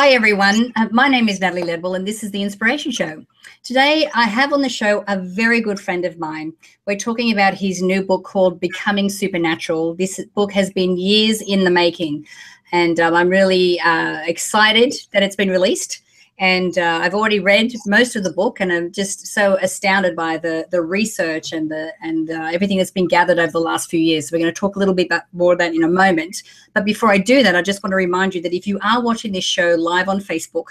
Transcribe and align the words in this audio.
Hi, 0.00 0.10
everyone. 0.10 0.72
Uh, 0.76 0.86
my 0.92 1.08
name 1.08 1.28
is 1.28 1.40
Natalie 1.40 1.64
Ledwell, 1.64 1.96
and 1.96 2.06
this 2.06 2.22
is 2.22 2.30
The 2.30 2.40
Inspiration 2.40 2.92
Show. 2.92 3.24
Today, 3.64 4.08
I 4.14 4.26
have 4.26 4.52
on 4.52 4.62
the 4.62 4.68
show 4.68 5.02
a 5.08 5.18
very 5.18 5.60
good 5.60 5.80
friend 5.80 6.04
of 6.04 6.20
mine. 6.20 6.52
We're 6.86 6.96
talking 6.96 7.32
about 7.32 7.54
his 7.54 7.82
new 7.82 8.04
book 8.04 8.22
called 8.22 8.60
Becoming 8.60 9.08
Supernatural. 9.08 9.94
This 9.94 10.24
book 10.36 10.52
has 10.52 10.70
been 10.70 10.96
years 10.96 11.42
in 11.42 11.64
the 11.64 11.70
making, 11.72 12.28
and 12.70 13.00
um, 13.00 13.12
I'm 13.12 13.28
really 13.28 13.80
uh, 13.80 14.20
excited 14.24 14.94
that 15.10 15.24
it's 15.24 15.34
been 15.34 15.50
released 15.50 16.00
and 16.38 16.78
uh, 16.78 17.00
I've 17.02 17.14
already 17.14 17.40
read 17.40 17.72
most 17.86 18.14
of 18.14 18.22
the 18.22 18.32
book, 18.32 18.60
and 18.60 18.72
I'm 18.72 18.92
just 18.92 19.26
so 19.26 19.56
astounded 19.56 20.14
by 20.14 20.36
the 20.38 20.66
the 20.70 20.80
research 20.80 21.52
and 21.52 21.70
the 21.70 21.92
and 22.00 22.30
uh, 22.30 22.50
everything 22.52 22.78
that's 22.78 22.92
been 22.92 23.08
gathered 23.08 23.38
over 23.38 23.52
the 23.52 23.60
last 23.60 23.90
few 23.90 24.00
years. 24.00 24.28
So 24.28 24.36
we're 24.36 24.42
going 24.42 24.54
to 24.54 24.58
talk 24.58 24.76
a 24.76 24.78
little 24.78 24.94
bit 24.94 25.06
about, 25.06 25.22
more 25.32 25.54
about 25.54 25.64
that 25.64 25.74
in 25.74 25.82
a 25.82 25.88
moment. 25.88 26.42
But 26.74 26.84
before 26.84 27.10
I 27.10 27.18
do 27.18 27.42
that, 27.42 27.56
I 27.56 27.62
just 27.62 27.82
want 27.82 27.92
to 27.92 27.96
remind 27.96 28.34
you 28.34 28.42
that 28.42 28.54
if 28.54 28.66
you 28.66 28.78
are 28.82 29.02
watching 29.02 29.32
this 29.32 29.44
show 29.44 29.74
live 29.74 30.08
on 30.08 30.20
Facebook, 30.20 30.66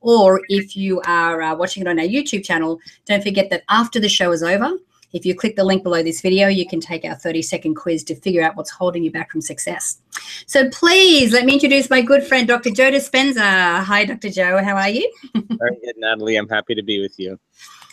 or 0.00 0.42
if 0.48 0.76
you 0.76 1.00
are 1.02 1.42
uh, 1.42 1.54
watching 1.56 1.82
it 1.82 1.88
on 1.88 1.98
our 1.98 2.06
YouTube 2.06 2.44
channel, 2.44 2.78
don't 3.06 3.22
forget 3.22 3.50
that 3.50 3.64
after 3.68 3.98
the 3.98 4.08
show 4.08 4.30
is 4.30 4.42
over, 4.42 4.76
if 5.12 5.24
you 5.24 5.34
click 5.34 5.56
the 5.56 5.64
link 5.64 5.82
below 5.82 6.02
this 6.02 6.20
video, 6.20 6.48
you 6.48 6.66
can 6.66 6.80
take 6.80 7.04
our 7.04 7.14
30 7.14 7.42
second 7.42 7.74
quiz 7.74 8.04
to 8.04 8.14
figure 8.14 8.42
out 8.42 8.56
what's 8.56 8.70
holding 8.70 9.02
you 9.02 9.10
back 9.10 9.30
from 9.30 9.40
success. 9.40 9.98
So 10.46 10.68
please 10.70 11.32
let 11.32 11.44
me 11.44 11.54
introduce 11.54 11.88
my 11.88 12.02
good 12.02 12.24
friend, 12.24 12.46
Dr. 12.46 12.70
Joe 12.70 12.90
Dispenza. 12.90 13.82
Hi, 13.82 14.04
Dr. 14.04 14.30
Joe. 14.30 14.62
How 14.62 14.76
are 14.76 14.90
you? 14.90 15.10
Very 15.34 15.78
good, 15.84 15.94
Natalie. 15.96 16.36
I'm 16.36 16.48
happy 16.48 16.74
to 16.74 16.82
be 16.82 17.00
with 17.00 17.18
you. 17.18 17.38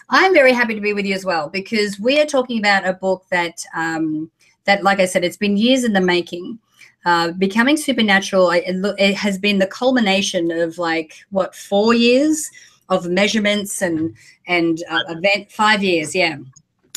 I'm 0.10 0.36
very 0.36 0.54
happy 0.54 0.76
to 0.76 0.82
be 0.82 0.94
with 0.94 1.08
you 1.08 1.16
as 1.16 1.26
well 1.26 1.50
because 1.50 2.00
we 2.00 2.20
are 2.20 2.28
talking 2.28 2.60
about 2.60 2.88
a 2.88 2.94
book 2.94 3.26
that, 3.32 3.64
um, 3.74 4.30
that 4.66 4.84
like 4.84 5.00
I 5.00 5.06
said, 5.06 5.24
it's 5.24 5.38
been 5.38 5.58
years 5.58 5.84
in 5.84 5.94
the 5.94 6.02
making. 6.02 6.60
Uh, 7.06 7.32
becoming 7.34 7.78
supernatural 7.78 8.50
it, 8.50 8.64
it 8.98 9.14
has 9.14 9.38
been 9.38 9.60
the 9.60 9.68
culmination 9.68 10.50
of 10.50 10.80
like 10.80 11.14
what 11.30 11.54
four 11.54 11.94
years 11.94 12.50
of 12.90 13.06
measurements 13.06 13.84
and 13.84 14.16
and 14.48 14.84
uh, 14.90 15.04
event 15.10 15.52
five 15.52 15.84
years 15.84 16.16
yeah 16.16 16.38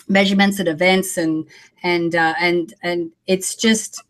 measurements 0.09 0.59
at 0.59 0.69
events 0.69 1.17
and 1.17 1.47
and 1.83 2.15
uh, 2.15 2.35
and 2.41 2.75
and 2.83 3.11
it's 3.27 3.55
just 3.55 4.03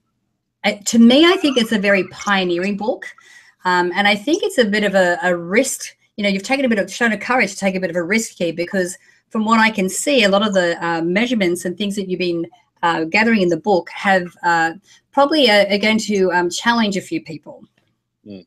uh, 0.64 0.72
to 0.84 0.98
me 0.98 1.26
i 1.26 1.36
think 1.36 1.56
it's 1.56 1.72
a 1.72 1.78
very 1.78 2.06
pioneering 2.08 2.76
book 2.76 3.06
um, 3.64 3.92
and 3.94 4.06
i 4.06 4.14
think 4.14 4.42
it's 4.42 4.58
a 4.58 4.64
bit 4.64 4.84
of 4.84 4.94
a, 4.94 5.18
a, 5.22 5.36
risk 5.36 5.96
you 6.16 6.22
know 6.22 6.30
you've 6.30 6.42
taken 6.42 6.64
a 6.64 6.68
bit 6.68 6.78
of 6.78 6.90
shown 6.92 7.12
a 7.12 7.18
courage 7.18 7.50
to 7.50 7.58
take 7.58 7.74
a 7.74 7.80
bit 7.80 7.90
of 7.90 7.96
a 7.96 8.02
risk 8.02 8.32
here 8.38 8.52
because 8.52 8.96
from 9.30 9.44
what 9.44 9.60
i 9.60 9.70
can 9.70 9.88
see 9.88 10.24
a 10.24 10.28
lot 10.28 10.46
of 10.46 10.54
the 10.54 10.82
uh, 10.84 11.02
measurements 11.02 11.64
and 11.64 11.76
things 11.76 11.96
that 11.96 12.08
you've 12.08 12.18
been 12.18 12.46
uh, 12.82 13.04
gathering 13.04 13.42
in 13.42 13.48
the 13.48 13.56
book 13.56 13.90
have 13.90 14.28
uh, 14.44 14.72
probably 15.10 15.50
uh, 15.50 15.66
are 15.74 15.78
going 15.78 15.98
to 15.98 16.30
um, 16.32 16.48
challenge 16.48 16.96
a 16.96 17.00
few 17.00 17.20
people 17.20 17.64
mm. 18.26 18.46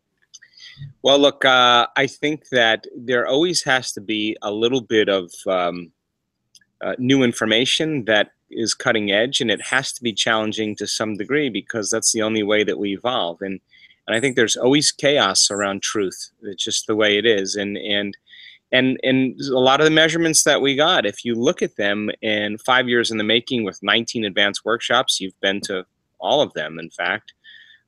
well 1.02 1.20
look 1.20 1.44
i 1.46 2.08
think 2.08 2.48
that 2.50 2.86
there 2.96 3.28
always 3.28 3.62
has 3.62 3.92
to 3.92 4.00
be 4.02 4.38
a 4.42 4.52
little 4.52 4.82
bit 4.82 5.10
of 5.10 5.32
um, 5.48 5.92
uh, 6.82 6.96
new 6.98 7.24
information 7.24 8.06
that 8.06 8.32
is 8.50 8.74
cutting 8.74 9.12
edge 9.12 9.40
and 9.40 9.50
it 9.50 9.62
has 9.62 9.94
to 9.94 10.04
be 10.04 10.14
challenging 10.14 10.76
to 10.76 10.88
some 10.88 11.16
degree 11.16 11.50
because 11.50 11.90
that's 11.90 12.12
the 12.12 12.22
only 12.22 12.44
way 12.44 12.64
that 12.64 12.80
we 12.80 12.94
evolve. 12.94 13.42
And 13.42 13.60
and 14.08 14.16
I 14.16 14.20
think 14.20 14.36
there's 14.36 14.58
always 14.58 14.92
chaos 14.92 15.52
around 15.52 15.84
truth. 15.84 16.32
It's 16.42 16.64
just 16.64 16.88
the 16.88 16.96
way 16.96 17.18
it 17.18 17.26
is. 17.26 17.56
And 17.56 17.78
and 17.78 18.18
and 18.72 19.00
and 19.04 19.40
a 19.42 19.60
lot 19.60 19.80
of 19.80 19.86
the 19.86 19.92
measurements 19.92 20.44
that 20.44 20.62
we 20.62 20.76
got 20.76 21.06
if 21.06 21.26
you 21.26 21.36
look 21.36 21.62
at 21.62 21.76
them 21.76 22.10
in 22.22 22.58
five 22.58 22.88
years 22.88 23.12
in 23.12 23.18
the 23.18 23.24
making 23.24 23.64
with 23.64 23.82
19 23.84 24.24
advanced 24.26 24.64
workshops 24.66 25.20
you've 25.20 25.40
been 25.42 25.60
to 25.62 25.86
all 26.20 26.42
of 26.42 26.54
them 26.54 26.80
in 26.80 26.90
fact 26.90 27.34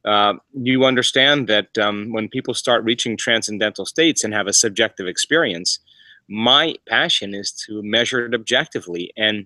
uh, 0.05 0.33
you 0.53 0.83
understand 0.83 1.47
that 1.47 1.77
um, 1.77 2.11
when 2.11 2.27
people 2.27 2.53
start 2.53 2.83
reaching 2.83 3.15
transcendental 3.15 3.85
states 3.85 4.23
and 4.23 4.33
have 4.33 4.47
a 4.47 4.53
subjective 4.53 5.07
experience 5.07 5.79
my 6.29 6.75
passion 6.87 7.33
is 7.33 7.51
to 7.51 7.81
measure 7.83 8.25
it 8.25 8.33
objectively 8.33 9.11
and 9.17 9.45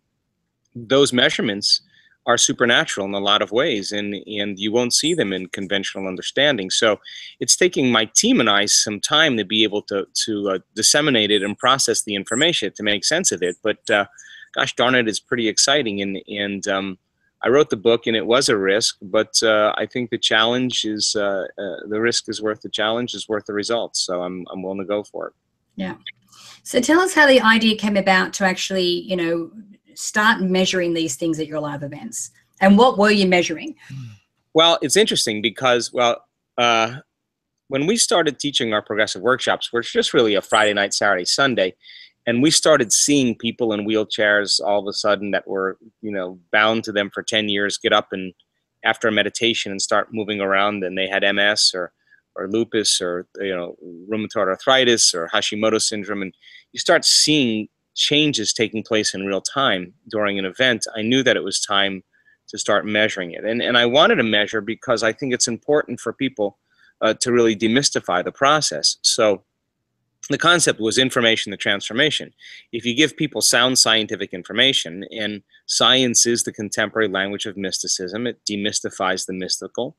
those 0.75 1.11
measurements 1.11 1.81
are 2.27 2.37
supernatural 2.37 3.07
in 3.07 3.13
a 3.13 3.19
lot 3.19 3.41
of 3.41 3.51
ways 3.51 3.91
and 3.91 4.13
and 4.27 4.59
you 4.59 4.71
won't 4.71 4.93
see 4.93 5.13
them 5.13 5.33
in 5.33 5.47
conventional 5.47 6.07
understanding 6.07 6.69
so 6.69 6.99
it's 7.39 7.55
taking 7.55 7.91
my 7.91 8.05
team 8.05 8.39
and 8.39 8.49
i 8.49 8.65
some 8.65 8.99
time 8.99 9.37
to 9.37 9.45
be 9.45 9.63
able 9.63 9.81
to 9.81 10.05
to 10.13 10.49
uh, 10.49 10.59
disseminate 10.75 11.31
it 11.31 11.41
and 11.41 11.57
process 11.57 12.03
the 12.03 12.15
information 12.15 12.71
to 12.73 12.83
make 12.83 13.03
sense 13.03 13.31
of 13.31 13.41
it 13.41 13.55
but 13.63 13.89
uh, 13.89 14.05
gosh 14.53 14.75
darn 14.75 14.93
it 14.93 15.07
it's 15.07 15.19
pretty 15.19 15.47
exciting 15.47 16.01
and 16.01 16.21
and 16.27 16.67
um, 16.67 16.97
I 17.43 17.49
wrote 17.49 17.69
the 17.69 17.77
book 17.77 18.07
and 18.07 18.15
it 18.15 18.25
was 18.25 18.49
a 18.49 18.57
risk, 18.57 18.97
but 19.01 19.41
uh, 19.43 19.73
I 19.77 19.85
think 19.85 20.09
the 20.09 20.17
challenge 20.17 20.85
is 20.85 21.15
uh, 21.15 21.45
uh, 21.57 21.87
the 21.87 22.01
risk 22.01 22.29
is 22.29 22.41
worth 22.41 22.61
the 22.61 22.69
challenge, 22.69 23.13
is 23.13 23.29
worth 23.29 23.45
the 23.45 23.53
results. 23.53 23.99
So 23.99 24.23
I'm, 24.23 24.45
I'm 24.51 24.63
willing 24.63 24.79
to 24.79 24.85
go 24.85 25.03
for 25.03 25.27
it. 25.27 25.33
Yeah. 25.75 25.95
So 26.67 26.81
tell 26.81 26.99
us 26.99 27.13
how 27.13 27.25
the 27.25 27.39
idea 27.39 27.77
came 27.77 27.95
about 27.95 28.33
to 28.33 28.45
actually, 28.45 28.89
you 28.89 29.15
know, 29.15 29.49
start 29.95 30.41
measuring 30.41 30.93
these 30.93 31.15
things 31.15 31.39
at 31.39 31.47
your 31.47 31.61
live 31.61 31.81
events. 31.81 32.29
And 32.59 32.77
what 32.77 32.97
were 32.97 33.09
you 33.09 33.25
measuring? 33.25 33.75
Well, 34.53 34.77
it's 34.81 34.97
interesting 34.97 35.41
because, 35.41 35.93
well, 35.93 36.25
uh, 36.57 36.97
when 37.69 37.87
we 37.87 37.95
started 37.95 38.37
teaching 38.37 38.73
our 38.73 38.81
progressive 38.81 39.21
workshops, 39.21 39.71
which 39.71 39.93
just 39.93 40.13
really 40.13 40.35
a 40.35 40.41
Friday 40.41 40.73
night, 40.73 40.93
Saturday, 40.93 41.23
Sunday, 41.23 41.73
and 42.25 42.43
we 42.43 42.51
started 42.51 42.91
seeing 42.91 43.37
people 43.37 43.71
in 43.71 43.87
wheelchairs 43.87 44.59
all 44.59 44.81
of 44.81 44.87
a 44.89 44.93
sudden 44.93 45.31
that 45.31 45.47
were, 45.47 45.77
you 46.01 46.11
know, 46.11 46.37
bound 46.51 46.83
to 46.83 46.91
them 46.91 47.09
for 47.13 47.23
10 47.23 47.47
years 47.47 47.77
get 47.77 47.93
up 47.93 48.09
and 48.11 48.33
after 48.83 49.07
a 49.07 49.11
meditation 49.13 49.71
and 49.71 49.81
start 49.81 50.09
moving 50.11 50.41
around 50.41 50.83
and 50.83 50.97
they 50.97 51.07
had 51.07 51.23
MS 51.23 51.71
or 51.73 51.93
or 52.37 52.47
lupus 52.47 53.01
or 53.01 53.27
you 53.39 53.55
know 53.55 53.75
rheumatoid 54.09 54.47
arthritis 54.47 55.13
or 55.13 55.29
Hashimoto 55.33 55.81
syndrome, 55.81 56.21
and 56.21 56.33
you 56.71 56.79
start 56.79 57.03
seeing 57.03 57.67
changes 57.97 58.53
taking 58.53 58.83
place 58.83 59.13
in 59.13 59.25
real 59.25 59.41
time 59.41 59.93
during 60.09 60.39
an 60.39 60.45
event, 60.45 60.85
I 60.95 61.01
knew 61.01 61.23
that 61.23 61.35
it 61.35 61.43
was 61.43 61.59
time 61.59 62.03
to 62.47 62.57
start 62.57 62.85
measuring 62.85 63.31
it. 63.31 63.43
And, 63.43 63.61
and 63.61 63.77
I 63.77 63.85
wanted 63.85 64.15
to 64.15 64.23
measure 64.23 64.61
because 64.61 65.03
I 65.03 65.11
think 65.11 65.33
it's 65.33 65.47
important 65.47 65.99
for 65.99 66.13
people 66.13 66.57
uh, 67.01 67.15
to 67.15 67.31
really 67.31 67.55
demystify 67.55 68.23
the 68.23 68.31
process. 68.31 68.97
So 69.01 69.43
the 70.29 70.37
concept 70.37 70.79
was 70.79 70.97
information 70.97 71.51
the 71.51 71.57
transformation. 71.57 72.33
If 72.71 72.85
you 72.85 72.93
give 72.93 73.17
people 73.17 73.41
sound 73.41 73.79
scientific 73.79 74.33
information, 74.33 75.05
and 75.11 75.41
science 75.65 76.25
is 76.25 76.43
the 76.43 76.51
contemporary 76.53 77.07
language 77.07 77.45
of 77.45 77.57
mysticism, 77.57 78.27
it 78.27 78.39
demystifies 78.49 79.25
the 79.25 79.33
mystical 79.33 79.95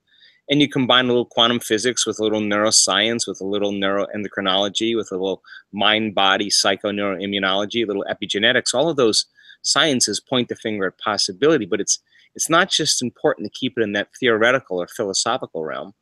and 0.50 0.60
you 0.60 0.68
combine 0.68 1.04
a 1.06 1.08
little 1.08 1.26
quantum 1.26 1.60
physics 1.60 2.06
with 2.06 2.18
a 2.18 2.22
little 2.22 2.40
neuroscience, 2.40 3.26
with 3.26 3.40
a 3.40 3.44
little 3.44 3.72
neuroendocrinology, 3.72 4.96
with 4.96 5.12
a 5.12 5.16
little 5.16 5.42
mind 5.72 6.14
body 6.14 6.48
psychoneuroimmunology, 6.48 7.84
a 7.84 7.86
little 7.86 8.04
epigenetics, 8.10 8.74
all 8.74 8.88
of 8.88 8.96
those 8.96 9.26
sciences 9.62 10.20
point 10.20 10.48
the 10.48 10.56
finger 10.56 10.86
at 10.86 10.98
possibility, 10.98 11.66
but 11.66 11.80
it's 11.80 11.98
it's 12.34 12.48
not 12.48 12.70
just 12.70 13.02
important 13.02 13.46
to 13.46 13.58
keep 13.58 13.76
it 13.76 13.82
in 13.82 13.92
that 13.92 14.08
theoretical 14.20 14.80
or 14.80 14.86
philosophical 14.86 15.64
realm. 15.64 15.92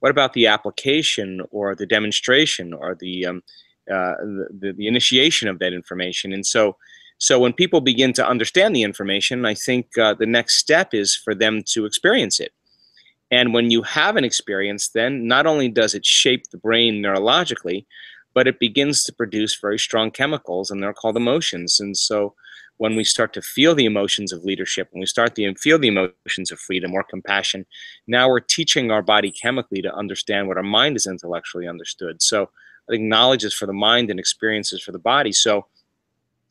What 0.00 0.10
about 0.10 0.32
the 0.32 0.46
application 0.46 1.40
or 1.50 1.74
the 1.74 1.86
demonstration 1.86 2.72
or 2.72 2.96
the 2.98 3.26
um, 3.26 3.42
uh, 3.90 4.16
the, 4.60 4.74
the, 4.76 4.86
initiation 4.86 5.46
of 5.48 5.58
that 5.60 5.72
information? 5.72 6.32
And 6.32 6.44
so, 6.44 6.76
so 7.18 7.38
when 7.38 7.52
people 7.52 7.80
begin 7.80 8.12
to 8.14 8.26
understand 8.26 8.74
the 8.74 8.82
information, 8.82 9.44
I 9.44 9.54
think 9.54 9.96
uh, 9.96 10.14
the 10.14 10.26
next 10.26 10.56
step 10.56 10.94
is 10.94 11.14
for 11.14 11.34
them 11.34 11.62
to 11.68 11.84
experience 11.84 12.40
it 12.40 12.52
and 13.34 13.52
when 13.52 13.72
you 13.72 13.82
have 13.82 14.14
an 14.14 14.22
experience, 14.22 14.90
then 14.90 15.26
not 15.26 15.44
only 15.44 15.68
does 15.68 15.92
it 15.92 16.06
shape 16.06 16.44
the 16.50 16.56
brain 16.56 17.02
neurologically, 17.02 17.84
but 18.32 18.46
it 18.46 18.60
begins 18.60 19.02
to 19.04 19.12
produce 19.12 19.58
very 19.60 19.76
strong 19.76 20.12
chemicals, 20.12 20.70
and 20.70 20.80
they're 20.80 20.94
called 20.94 21.16
emotions. 21.16 21.80
And 21.80 21.96
so 21.96 22.34
when 22.76 22.94
we 22.94 23.02
start 23.02 23.32
to 23.32 23.42
feel 23.42 23.74
the 23.74 23.86
emotions 23.86 24.32
of 24.32 24.44
leadership, 24.44 24.86
when 24.92 25.00
we 25.00 25.06
start 25.06 25.34
to 25.34 25.54
feel 25.56 25.80
the 25.80 25.88
emotions 25.88 26.52
of 26.52 26.60
freedom 26.60 26.94
or 26.94 27.02
compassion, 27.02 27.66
now 28.06 28.28
we're 28.28 28.38
teaching 28.38 28.92
our 28.92 29.02
body 29.02 29.32
chemically 29.32 29.82
to 29.82 29.92
understand 29.92 30.46
what 30.46 30.56
our 30.56 30.62
mind 30.62 30.94
is 30.94 31.06
intellectually 31.08 31.66
understood. 31.66 32.22
So 32.22 32.50
I 32.88 32.92
think 32.92 33.02
knowledge 33.02 33.42
is 33.42 33.54
for 33.54 33.66
the 33.66 33.72
mind 33.72 34.10
and 34.10 34.20
experiences 34.20 34.80
for 34.80 34.92
the 34.92 34.98
body. 35.00 35.32
So 35.32 35.66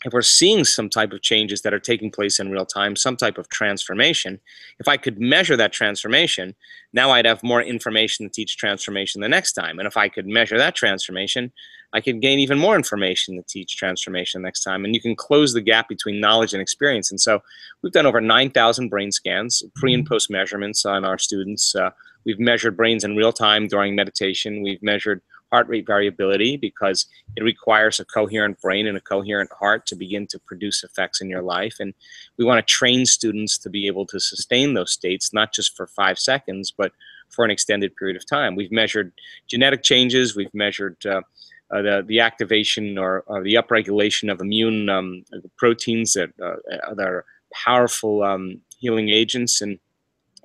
if 0.06 0.14
we're 0.14 0.22
seeing 0.22 0.64
some 0.64 0.90
type 0.90 1.14
of 1.14 1.22
changes 1.22 1.62
that 1.62 1.74
are 1.74 1.80
taking 1.80 2.12
place 2.12 2.40
in 2.40 2.52
real 2.52 2.66
time, 2.66 2.96
some 2.96 3.16
type 3.16 3.38
of 3.38 3.50
transformation, 3.50 4.40
if 4.80 4.88
I 4.88 4.98
could 4.98 5.20
measure 5.20 5.56
that 5.58 5.72
transformation, 5.72 6.56
now 6.92 7.12
I'd 7.12 7.26
have 7.26 7.44
more 7.44 7.62
information 7.62 8.26
to 8.26 8.32
teach 8.32 8.58
transformation 8.58 9.22
the 9.22 9.30
next 9.30 9.54
time. 9.54 9.80
And 9.80 9.88
if 9.88 9.98
I 9.98 10.10
could 10.10 10.28
measure 10.28 10.58
that 10.58 10.76
transformation, 10.76 11.52
I 11.94 12.02
could 12.02 12.22
gain 12.22 12.40
even 12.40 12.58
more 12.58 12.76
information 12.76 13.36
to 13.36 13.44
teach 13.44 13.78
transformation 13.78 14.42
next 14.42 14.64
time. 14.64 14.84
And 14.84 14.96
you 14.96 15.02
can 15.02 15.16
close 15.16 15.54
the 15.54 15.62
gap 15.62 15.88
between 15.88 16.20
knowledge 16.20 16.54
and 16.54 16.62
experience. 16.62 17.12
And 17.12 17.22
so 17.22 17.42
we've 17.82 17.94
done 17.94 18.08
over 18.08 18.20
9,000 18.20 18.90
brain 18.90 19.12
scans, 19.12 19.64
pre 19.76 19.94
and 19.94 20.04
mm-hmm. 20.04 20.12
post 20.12 20.30
measurements 20.30 20.86
on 20.86 21.06
our 21.06 21.20
students. 21.20 21.76
Uh, 21.76 21.92
we've 22.26 22.40
measured 22.40 22.76
brains 22.76 23.04
in 23.04 23.16
real 23.16 23.32
time 23.32 23.68
during 23.68 23.96
meditation. 23.96 24.64
We've 24.64 24.82
measured 24.82 25.22
heart 25.54 25.68
rate 25.68 25.86
variability 25.86 26.58
because 26.58 27.06
it 27.36 27.44
requires 27.44 28.00
a 28.00 28.06
coherent 28.06 28.60
brain 28.60 28.88
and 28.88 28.98
a 28.98 29.02
coherent 29.02 29.52
heart 29.54 29.86
to 29.86 29.96
begin 29.96 30.26
to 30.26 30.40
produce 30.40 30.84
effects 30.84 31.22
in 31.22 31.30
your 31.30 31.44
life. 31.44 31.76
And 31.80 31.94
we 32.38 32.44
want 32.44 32.58
to 32.58 32.74
train 32.74 33.06
students 33.06 33.60
to 33.60 33.70
be 33.70 33.86
able 33.86 34.08
to 34.08 34.20
sustain 34.20 34.74
those 34.74 34.92
states, 34.92 35.32
not 35.32 35.54
just 35.54 35.78
for 35.78 35.86
five 35.86 36.18
seconds, 36.18 36.74
but 36.76 36.92
for 37.30 37.46
an 37.46 37.52
extended 37.52 37.96
period 37.96 38.18
of 38.18 38.26
time. 38.26 38.56
We've 38.56 38.72
measured 38.72 39.12
genetic 39.46 39.84
changes. 39.84 40.36
We've 40.36 40.54
measured 40.56 40.98
uh, 41.06 41.22
uh, 41.70 41.82
the, 41.84 42.04
the 42.08 42.20
activation 42.20 42.98
or, 42.98 43.24
or, 43.28 43.44
the 43.44 43.54
upregulation 43.54 44.32
of 44.32 44.42
immune 44.42 44.90
um, 44.90 45.24
proteins 45.58 46.14
that, 46.14 46.30
uh, 46.44 46.94
that 46.96 47.08
are 47.08 47.26
powerful 47.54 48.24
um, 48.24 48.60
healing 48.80 49.10
agents 49.10 49.62
and 49.62 49.78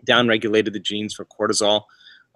downregulated 0.07 0.75
the 0.75 0.81
genes 0.81 1.15
for 1.15 1.25
cortisol. 1.25 1.85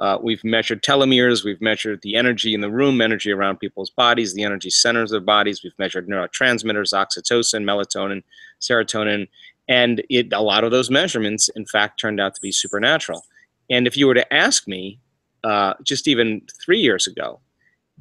Uh, 0.03 0.19
we've 0.21 0.43
measured 0.43 0.83
telomeres. 0.83 1.45
We've 1.45 1.61
measured 1.61 2.03
the 2.03 2.17
energy 2.17 2.55
in 2.55 2.61
the 2.61 2.71
room, 2.71 3.01
energy 3.01 3.31
around 3.31 3.61
people's 3.61 3.91
bodies, 3.91 4.35
the 4.35 4.43
energy 4.43 4.69
centers 4.69 5.13
of 5.13 5.25
bodies. 5.25 5.63
We've 5.63 5.79
measured 5.79 6.09
neurotransmitters, 6.09 6.93
oxytocin, 6.93 7.63
melatonin, 7.63 8.25
serotonin, 8.61 9.29
and 9.69 10.03
it, 10.11 10.33
a 10.33 10.43
lot 10.43 10.65
of 10.65 10.73
those 10.73 10.91
measurements, 10.91 11.49
in 11.51 11.67
fact, 11.67 12.01
turned 12.01 12.21
out 12.21 12.35
to 12.35 12.41
be 12.41 12.51
supernatural. 12.51 13.25
And 13.71 13.87
if 13.87 13.97
you 13.97 14.09
were 14.09 14.15
to 14.15 14.35
ask 14.35 14.67
me, 14.67 14.99
uh, 15.45 15.75
just 15.85 16.09
even 16.09 16.43
three 16.65 16.81
years 16.81 17.07
ago, 17.07 17.39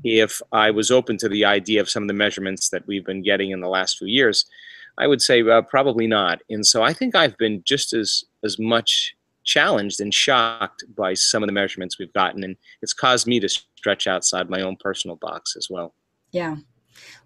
if 0.03 0.41
I 0.51 0.71
was 0.71 0.89
open 0.89 1.17
to 1.17 1.29
the 1.29 1.45
idea 1.45 1.81
of 1.81 1.89
some 1.89 2.01
of 2.01 2.07
the 2.07 2.15
measurements 2.15 2.69
that 2.69 2.87
we've 2.87 3.05
been 3.05 3.21
getting 3.21 3.51
in 3.51 3.61
the 3.61 3.69
last 3.69 3.99
few 3.99 4.07
years, 4.07 4.47
I 4.97 5.05
would 5.05 5.21
say 5.21 5.47
uh, 5.47 5.61
probably 5.61 6.07
not. 6.07 6.41
And 6.49 6.65
so 6.65 6.81
I 6.81 6.93
think 6.93 7.15
I've 7.15 7.37
been 7.37 7.61
just 7.63 7.93
as 7.93 8.23
as 8.43 8.57
much 8.57 9.15
challenged 9.43 9.99
and 10.01 10.13
shocked 10.13 10.83
by 10.95 11.13
some 11.13 11.43
of 11.43 11.47
the 11.47 11.53
measurements 11.53 11.97
we've 11.97 12.13
gotten, 12.13 12.43
and 12.43 12.55
it's 12.81 12.93
caused 12.93 13.27
me 13.27 13.39
to 13.39 13.49
stretch 13.49 14.07
outside 14.07 14.49
my 14.49 14.61
own 14.61 14.75
personal 14.77 15.15
box 15.17 15.55
as 15.55 15.67
well. 15.69 15.93
Yeah. 16.31 16.57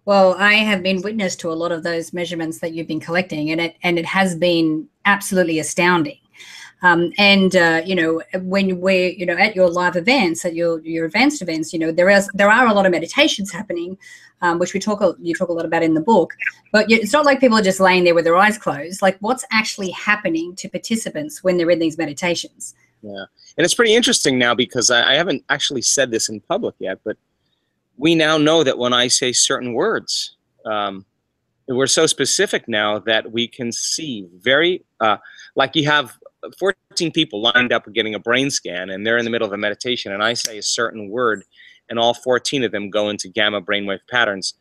Well, 0.06 0.36
I 0.38 0.54
have 0.54 0.84
been 0.84 1.02
witness 1.02 1.36
to 1.38 1.52
a 1.52 1.54
lot 1.54 1.72
of 1.72 1.84
those 1.84 2.14
measurements 2.14 2.60
that 2.60 2.74
you've 2.74 2.88
been 2.88 3.00
collecting, 3.00 3.52
and 3.52 3.60
it 3.60 3.76
and 3.84 3.98
it 3.98 4.06
has 4.06 4.36
been 4.36 4.88
absolutely 5.06 5.60
astounding. 5.60 6.20
Um, 6.82 7.12
and 7.18 7.56
uh, 7.56 7.82
you 7.86 7.96
know, 7.96 8.22
when 8.42 8.80
we're 8.80 9.10
you 9.10 9.26
know 9.26 9.36
at 9.38 9.56
your 9.56 9.70
live 9.70 9.96
events, 9.96 10.46
at 10.46 10.56
your 10.56 10.80
your 10.82 11.06
advanced 11.06 11.42
events, 11.42 11.74
you 11.74 11.80
know 11.80 11.92
there 11.92 12.10
is 12.10 12.30
there 12.34 12.50
are 12.50 12.68
a 12.68 12.74
lot 12.74 12.86
of 12.86 12.92
meditations 12.92 13.52
happening, 13.52 13.98
um, 14.42 14.60
which 14.60 14.74
we 14.74 14.80
talk 14.80 15.02
you 15.22 15.34
talk 15.34 15.50
a 15.50 15.54
lot 15.54 15.66
about 15.66 15.84
in 15.84 15.94
the 15.94 16.02
book. 16.02 16.34
But 16.72 16.92
it's 16.92 17.14
not 17.14 17.26
like 17.26 17.40
people 17.40 17.58
are 17.58 17.64
just 17.64 17.80
laying 17.80 18.04
there 18.04 18.16
with 18.16 18.26
their 18.26 18.36
eyes 18.36 18.58
closed. 18.58 19.02
Like 19.02 19.18
what's 19.20 19.46
actually 19.52 19.92
happening 19.92 20.56
to 20.58 20.70
participants 20.70 21.44
when 21.44 21.58
they're 21.58 21.70
in 21.70 21.80
these 21.80 21.98
meditations? 21.98 22.76
Yeah, 23.02 23.26
and 23.58 23.66
it's 23.66 23.74
pretty 23.74 23.96
interesting 23.96 24.38
now 24.38 24.54
because 24.54 24.92
I, 24.92 25.12
I 25.12 25.16
haven't 25.16 25.44
actually 25.50 25.82
said 25.82 26.12
this 26.12 26.30
in 26.30 26.40
public 26.42 26.76
yet, 26.80 27.00
but 27.04 27.18
we 27.98 28.16
now 28.16 28.38
know 28.38 28.64
that 28.64 28.78
when 28.78 28.94
I 28.94 29.08
say 29.08 29.32
certain 29.32 29.74
words. 29.74 30.36
Um, 30.66 31.06
we're 31.68 31.88
so 31.88 32.06
specific 32.06 32.68
now 32.68 33.00
that 33.00 33.32
we 33.32 33.48
can 33.48 33.72
see 33.72 34.28
very 34.38 34.84
uh, 35.00 35.18
like 35.56 35.76
you 35.76 35.86
have 35.86 36.18
14 36.60 37.12
people 37.12 37.42
lined 37.42 37.72
up 37.74 37.92
getting 37.94 38.16
a 38.16 38.20
brain 38.20 38.50
scan 38.50 38.90
and 38.90 39.06
they're 39.06 39.18
in 39.18 39.26
the 39.26 39.32
middle 39.32 39.48
of 39.48 39.54
a 39.54 39.58
meditation 39.58 40.12
and 40.12 40.24
I 40.24 40.34
say 40.34 40.58
a 40.58 40.64
certain 40.64 41.10
word 41.10 41.44
and 41.90 42.00
all 42.00 42.14
14 42.14 42.64
of 42.64 42.72
them 42.72 42.90
go 42.90 43.10
into 43.10 43.28
gamma 43.28 43.62
brainwave 43.62 44.00
patterns, 44.10 44.56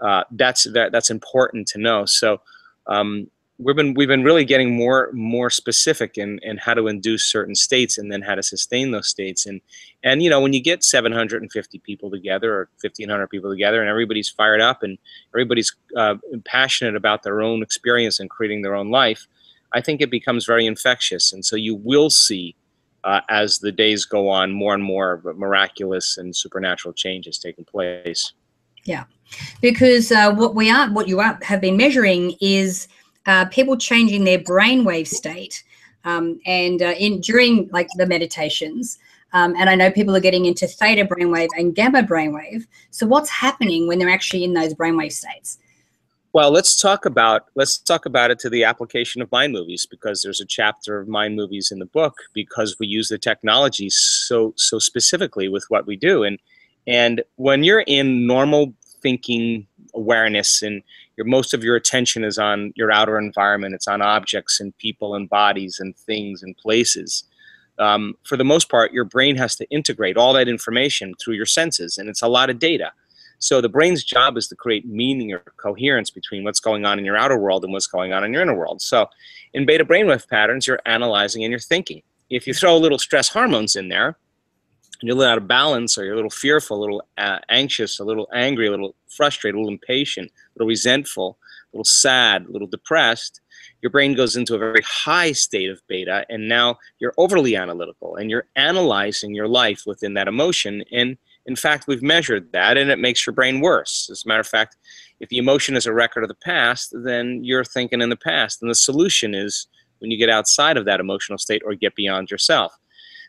uh, 0.00 0.24
that's 0.32 0.64
that, 0.72 0.92
that's 0.92 1.10
important 1.10 1.66
to 1.68 1.78
know. 1.78 2.04
So 2.04 2.40
um, 2.86 3.30
we've 3.58 3.76
been 3.76 3.94
we've 3.94 4.08
been 4.08 4.24
really 4.24 4.44
getting 4.44 4.76
more 4.76 5.10
more 5.12 5.48
specific 5.48 6.18
in, 6.18 6.38
in 6.42 6.58
how 6.58 6.74
to 6.74 6.86
induce 6.86 7.24
certain 7.24 7.54
states 7.54 7.96
and 7.96 8.12
then 8.12 8.22
how 8.22 8.34
to 8.34 8.42
sustain 8.42 8.90
those 8.90 9.08
states. 9.08 9.46
And 9.46 9.60
and 10.02 10.22
you 10.22 10.30
know 10.30 10.40
when 10.40 10.52
you 10.52 10.62
get 10.62 10.84
750 10.84 11.78
people 11.80 12.10
together 12.10 12.52
or 12.52 12.68
1,500 12.82 13.26
people 13.28 13.50
together 13.50 13.80
and 13.80 13.88
everybody's 13.88 14.28
fired 14.28 14.60
up 14.60 14.82
and 14.82 14.98
everybody's 15.32 15.74
uh, 15.96 16.16
passionate 16.44 16.96
about 16.96 17.22
their 17.22 17.40
own 17.40 17.62
experience 17.62 18.20
and 18.20 18.28
creating 18.28 18.62
their 18.62 18.74
own 18.74 18.90
life, 18.90 19.26
I 19.76 19.82
think 19.82 20.00
it 20.00 20.10
becomes 20.10 20.46
very 20.46 20.64
infectious. 20.64 21.34
And 21.34 21.44
so 21.44 21.54
you 21.54 21.74
will 21.74 22.08
see, 22.08 22.56
uh, 23.04 23.20
as 23.28 23.58
the 23.58 23.70
days 23.70 24.06
go 24.06 24.26
on, 24.26 24.50
more 24.50 24.72
and 24.72 24.82
more 24.82 25.20
miraculous 25.36 26.16
and 26.16 26.34
supernatural 26.34 26.94
changes 26.94 27.38
taking 27.38 27.66
place. 27.66 28.32
Yeah, 28.84 29.04
because 29.60 30.10
uh, 30.10 30.32
what 30.32 30.54
we 30.54 30.70
are, 30.70 30.88
what 30.90 31.08
you 31.08 31.20
are, 31.20 31.38
have 31.42 31.60
been 31.60 31.76
measuring 31.76 32.36
is 32.40 32.88
uh, 33.26 33.44
people 33.46 33.76
changing 33.76 34.24
their 34.24 34.38
brainwave 34.38 35.08
state, 35.08 35.62
um, 36.04 36.40
and 36.46 36.80
uh, 36.80 36.94
in 36.98 37.20
during 37.20 37.68
like 37.70 37.88
the 37.96 38.06
meditations. 38.06 38.98
Um, 39.34 39.54
and 39.58 39.68
I 39.68 39.74
know 39.74 39.90
people 39.90 40.16
are 40.16 40.20
getting 40.20 40.46
into 40.46 40.66
theta 40.66 41.04
brainwave 41.04 41.48
and 41.58 41.74
gamma 41.74 42.02
brainwave. 42.02 42.64
So 42.92 43.06
what's 43.06 43.28
happening 43.28 43.86
when 43.86 43.98
they're 43.98 44.08
actually 44.08 44.44
in 44.44 44.54
those 44.54 44.72
brainwave 44.72 45.12
states? 45.12 45.58
Well, 46.32 46.50
let's 46.50 46.78
talk 46.78 47.06
about 47.06 47.46
let's 47.54 47.78
talk 47.78 48.04
about 48.04 48.30
it 48.30 48.38
to 48.40 48.50
the 48.50 48.64
application 48.64 49.22
of 49.22 49.32
mind 49.32 49.52
movies 49.52 49.86
because 49.86 50.22
there's 50.22 50.40
a 50.40 50.46
chapter 50.46 50.98
of 50.98 51.08
mind 51.08 51.34
movies 51.34 51.70
in 51.72 51.78
the 51.78 51.86
book 51.86 52.18
because 52.34 52.76
we 52.78 52.86
use 52.86 53.08
the 53.08 53.18
technology 53.18 53.88
so 53.88 54.52
so 54.56 54.78
specifically 54.78 55.48
with 55.48 55.64
what 55.68 55.86
we 55.86 55.96
do. 55.96 56.24
And 56.24 56.38
and 56.86 57.22
when 57.36 57.64
you're 57.64 57.84
in 57.86 58.26
normal 58.26 58.74
thinking 59.02 59.66
awareness 59.94 60.62
and 60.62 60.82
your 61.16 61.26
most 61.26 61.54
of 61.54 61.64
your 61.64 61.76
attention 61.76 62.24
is 62.24 62.38
on 62.38 62.72
your 62.76 62.92
outer 62.92 63.18
environment 63.18 63.74
it's 63.74 63.88
on 63.88 64.02
objects 64.02 64.60
and 64.60 64.76
people 64.78 65.14
and 65.14 65.28
bodies 65.28 65.78
and 65.80 65.96
things 65.96 66.42
and 66.42 66.56
places 66.56 67.24
um, 67.78 68.14
for 68.24 68.36
the 68.36 68.44
most 68.44 68.68
part 68.68 68.92
your 68.92 69.04
brain 69.04 69.36
has 69.36 69.56
to 69.56 69.68
integrate 69.70 70.16
all 70.16 70.32
that 70.32 70.48
information 70.48 71.14
through 71.14 71.34
your 71.34 71.46
senses 71.46 71.98
and 71.98 72.08
it's 72.08 72.22
a 72.22 72.28
lot 72.28 72.50
of 72.50 72.58
data 72.58 72.92
so 73.38 73.60
the 73.60 73.68
brain's 73.68 74.02
job 74.02 74.36
is 74.36 74.48
to 74.48 74.56
create 74.56 74.86
meaning 74.86 75.32
or 75.32 75.42
coherence 75.56 76.10
between 76.10 76.44
what's 76.44 76.60
going 76.60 76.84
on 76.84 76.98
in 76.98 77.04
your 77.04 77.16
outer 77.16 77.38
world 77.38 77.64
and 77.64 77.72
what's 77.72 77.86
going 77.86 78.12
on 78.12 78.24
in 78.24 78.32
your 78.32 78.42
inner 78.42 78.56
world. 78.56 78.80
So 78.80 79.06
in 79.52 79.66
beta 79.66 79.84
brainwave 79.84 80.28
patterns, 80.28 80.66
you're 80.66 80.80
analyzing 80.86 81.44
and 81.44 81.50
you're 81.50 81.60
thinking. 81.60 82.02
If 82.30 82.46
you 82.46 82.54
throw 82.54 82.76
a 82.76 82.78
little 82.78 82.98
stress 82.98 83.28
hormones 83.28 83.76
in 83.76 83.88
there, 83.88 84.16
and 85.00 85.08
you're 85.08 85.16
a 85.16 85.18
little 85.18 85.32
out 85.32 85.38
of 85.38 85.46
balance, 85.46 85.98
or 85.98 86.04
you're 86.04 86.14
a 86.14 86.16
little 86.16 86.30
fearful, 86.30 86.78
a 86.78 86.80
little 86.80 87.02
uh, 87.18 87.38
anxious, 87.50 88.00
a 88.00 88.04
little 88.04 88.28
angry, 88.32 88.66
a 88.66 88.70
little 88.70 88.94
frustrated, 89.08 89.54
a 89.54 89.58
little 89.58 89.72
impatient, 89.72 90.30
a 90.30 90.58
little 90.58 90.68
resentful, 90.68 91.38
a 91.72 91.76
little 91.76 91.84
sad, 91.84 92.46
a 92.46 92.50
little 92.50 92.66
depressed, 92.66 93.42
your 93.82 93.90
brain 93.90 94.14
goes 94.14 94.36
into 94.36 94.54
a 94.54 94.58
very 94.58 94.82
high 94.84 95.32
state 95.32 95.70
of 95.70 95.80
beta, 95.86 96.24
and 96.28 96.48
now 96.48 96.78
you're 96.98 97.12
overly 97.18 97.56
analytical 97.56 98.16
and 98.16 98.30
you're 98.30 98.46
analyzing 98.56 99.34
your 99.34 99.48
life 99.48 99.82
within 99.86 100.14
that 100.14 100.28
emotion. 100.28 100.82
And 100.90 101.18
in 101.46 101.56
fact, 101.56 101.86
we've 101.86 102.02
measured 102.02 102.52
that 102.52 102.76
and 102.76 102.90
it 102.90 102.98
makes 102.98 103.26
your 103.26 103.32
brain 103.32 103.60
worse. 103.60 104.08
As 104.10 104.24
a 104.24 104.28
matter 104.28 104.40
of 104.40 104.48
fact, 104.48 104.76
if 105.20 105.28
the 105.28 105.38
emotion 105.38 105.76
is 105.76 105.86
a 105.86 105.92
record 105.92 106.24
of 106.24 106.28
the 106.28 106.34
past, 106.34 106.92
then 106.92 107.42
you're 107.44 107.64
thinking 107.64 108.00
in 108.00 108.10
the 108.10 108.16
past. 108.16 108.60
And 108.60 108.70
the 108.70 108.74
solution 108.74 109.34
is 109.34 109.66
when 109.98 110.10
you 110.10 110.18
get 110.18 110.28
outside 110.28 110.76
of 110.76 110.84
that 110.84 111.00
emotional 111.00 111.38
state 111.38 111.62
or 111.64 111.74
get 111.74 111.94
beyond 111.94 112.30
yourself. 112.30 112.72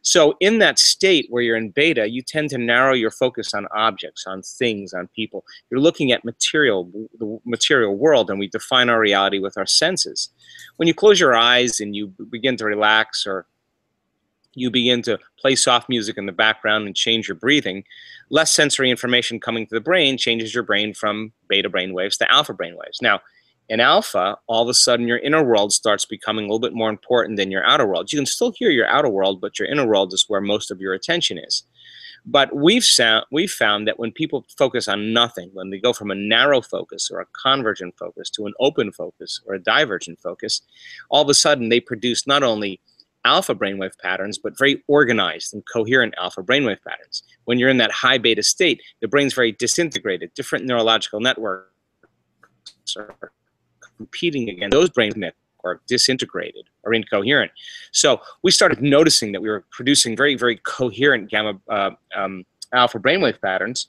So, 0.03 0.35
in 0.39 0.59
that 0.59 0.79
state 0.79 1.25
where 1.29 1.41
you're 1.41 1.57
in 1.57 1.71
beta, 1.71 2.09
you 2.09 2.21
tend 2.21 2.49
to 2.51 2.57
narrow 2.57 2.93
your 2.93 3.11
focus 3.11 3.53
on 3.53 3.67
objects, 3.75 4.25
on 4.27 4.41
things, 4.41 4.93
on 4.93 5.09
people. 5.15 5.43
You're 5.69 5.81
looking 5.81 6.11
at 6.11 6.23
material, 6.23 6.89
the 7.19 7.39
material 7.45 7.95
world, 7.95 8.29
and 8.29 8.39
we 8.39 8.47
define 8.47 8.89
our 8.89 8.99
reality 8.99 9.39
with 9.39 9.57
our 9.57 9.65
senses. 9.65 10.29
When 10.77 10.87
you 10.87 10.93
close 10.93 11.19
your 11.19 11.35
eyes 11.35 11.79
and 11.79 11.95
you 11.95 12.13
begin 12.29 12.57
to 12.57 12.65
relax 12.65 13.25
or 13.25 13.47
you 14.57 14.71
begin 14.71 15.01
to 15.03 15.19
play 15.39 15.55
soft 15.55 15.87
music 15.87 16.17
in 16.17 16.25
the 16.25 16.31
background 16.31 16.87
and 16.87 16.95
change 16.95 17.27
your 17.27 17.35
breathing, 17.35 17.83
less 18.29 18.51
sensory 18.51 18.89
information 18.89 19.39
coming 19.39 19.67
to 19.67 19.75
the 19.75 19.81
brain 19.81 20.17
changes 20.17 20.53
your 20.53 20.63
brain 20.63 20.93
from 20.93 21.31
beta 21.47 21.69
brain 21.69 21.93
waves 21.93 22.17
to 22.17 22.31
alpha 22.31 22.53
brain 22.53 22.75
waves. 22.75 22.99
Now, 23.01 23.21
in 23.69 23.79
alpha, 23.79 24.37
all 24.47 24.63
of 24.63 24.69
a 24.69 24.73
sudden 24.73 25.07
your 25.07 25.19
inner 25.19 25.43
world 25.43 25.73
starts 25.73 26.05
becoming 26.05 26.45
a 26.45 26.47
little 26.47 26.59
bit 26.59 26.73
more 26.73 26.89
important 26.89 27.37
than 27.37 27.51
your 27.51 27.65
outer 27.65 27.85
world. 27.85 28.11
You 28.11 28.17
can 28.17 28.25
still 28.25 28.51
hear 28.51 28.71
your 28.71 28.87
outer 28.87 29.09
world, 29.09 29.41
but 29.41 29.59
your 29.59 29.67
inner 29.67 29.85
world 29.85 30.13
is 30.13 30.25
where 30.27 30.41
most 30.41 30.71
of 30.71 30.81
your 30.81 30.93
attention 30.93 31.37
is. 31.37 31.63
But 32.25 32.55
we've 32.55 32.83
found, 32.83 33.25
we've 33.31 33.51
found 33.51 33.87
that 33.87 33.99
when 33.99 34.11
people 34.11 34.45
focus 34.57 34.87
on 34.87 35.13
nothing, 35.13 35.49
when 35.53 35.69
they 35.69 35.79
go 35.79 35.93
from 35.93 36.11
a 36.11 36.15
narrow 36.15 36.61
focus 36.61 37.09
or 37.11 37.19
a 37.19 37.25
convergent 37.41 37.95
focus 37.97 38.29
to 38.31 38.45
an 38.47 38.53
open 38.59 38.91
focus 38.91 39.39
or 39.45 39.53
a 39.53 39.63
divergent 39.63 40.19
focus, 40.19 40.61
all 41.09 41.21
of 41.21 41.29
a 41.29 41.33
sudden 41.33 41.69
they 41.69 41.79
produce 41.79 42.25
not 42.25 42.43
only 42.43 42.81
alpha 43.27 43.53
brainwave 43.53 43.97
patterns, 43.99 44.37
but 44.37 44.57
very 44.57 44.83
organized 44.87 45.53
and 45.53 45.63
coherent 45.71 46.13
alpha 46.17 46.41
brainwave 46.41 46.81
patterns. 46.87 47.23
When 47.45 47.59
you're 47.59 47.69
in 47.69 47.77
that 47.77 47.91
high 47.91 48.17
beta 48.17 48.43
state, 48.43 48.81
the 49.01 49.07
brain's 49.07 49.33
very 49.33 49.51
disintegrated. 49.51 50.33
Different 50.33 50.65
neurological 50.65 51.19
networks 51.19 51.67
are 52.97 53.31
competing 53.97 54.49
against 54.49 54.71
those 54.71 54.89
brain 54.89 55.11
networks 55.15 55.41
are 55.63 55.81
disintegrated 55.87 56.65
or 56.83 56.93
incoherent. 56.93 57.51
So 57.91 58.21
we 58.43 58.51
started 58.51 58.81
noticing 58.81 59.31
that 59.33 59.41
we 59.41 59.49
were 59.49 59.65
producing 59.71 60.15
very, 60.15 60.35
very 60.35 60.57
coherent 60.57 61.29
gamma 61.29 61.59
uh, 61.69 61.91
um, 62.15 62.45
alpha 62.73 62.99
brainwave 62.99 63.41
patterns. 63.41 63.87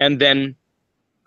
And 0.00 0.20
then 0.20 0.56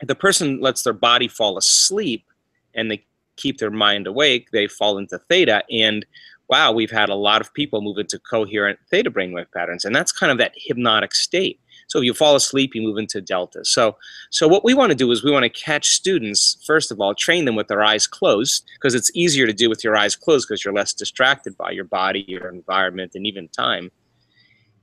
the 0.01 0.15
person 0.15 0.59
lets 0.59 0.83
their 0.83 0.93
body 0.93 1.27
fall 1.27 1.57
asleep 1.57 2.25
and 2.73 2.89
they 2.89 3.05
keep 3.35 3.57
their 3.57 3.71
mind 3.71 4.07
awake, 4.07 4.49
they 4.51 4.67
fall 4.67 4.97
into 4.97 5.17
theta. 5.29 5.63
And 5.71 6.05
wow, 6.51 6.71
we've 6.73 6.91
had 6.91 7.09
a 7.09 7.15
lot 7.15 7.41
of 7.41 7.53
people 7.53 7.81
move 7.81 7.97
into 7.97 8.19
coherent 8.19 8.79
theta 8.91 9.09
brainwave 9.09 9.51
patterns, 9.55 9.85
and 9.85 9.95
that's 9.95 10.11
kind 10.11 10.31
of 10.31 10.37
that 10.37 10.53
hypnotic 10.57 11.15
state. 11.15 11.59
So 11.87 11.99
if 11.99 12.05
you 12.05 12.13
fall 12.13 12.35
asleep, 12.35 12.75
you 12.75 12.81
move 12.83 12.97
into 12.97 13.21
delta. 13.21 13.65
So, 13.65 13.97
so 14.31 14.47
what 14.47 14.63
we 14.65 14.73
want 14.73 14.91
to 14.91 14.95
do 14.95 15.11
is 15.11 15.23
we 15.23 15.31
want 15.31 15.43
to 15.43 15.49
catch 15.49 15.89
students, 15.89 16.63
first 16.67 16.91
of 16.91 17.01
all, 17.01 17.15
train 17.15 17.45
them 17.45 17.55
with 17.55 17.67
their 17.69 17.83
eyes 17.83 18.07
closed, 18.07 18.65
because 18.75 18.95
it's 18.95 19.11
easier 19.15 19.47
to 19.47 19.53
do 19.53 19.69
with 19.69 19.83
your 19.83 19.97
eyes 19.97 20.15
closed 20.15 20.47
because 20.47 20.65
you're 20.65 20.73
less 20.73 20.93
distracted 20.93 21.57
by 21.57 21.71
your 21.71 21.85
body, 21.85 22.25
your 22.27 22.49
environment, 22.49 23.13
and 23.15 23.25
even 23.27 23.47
time. 23.49 23.91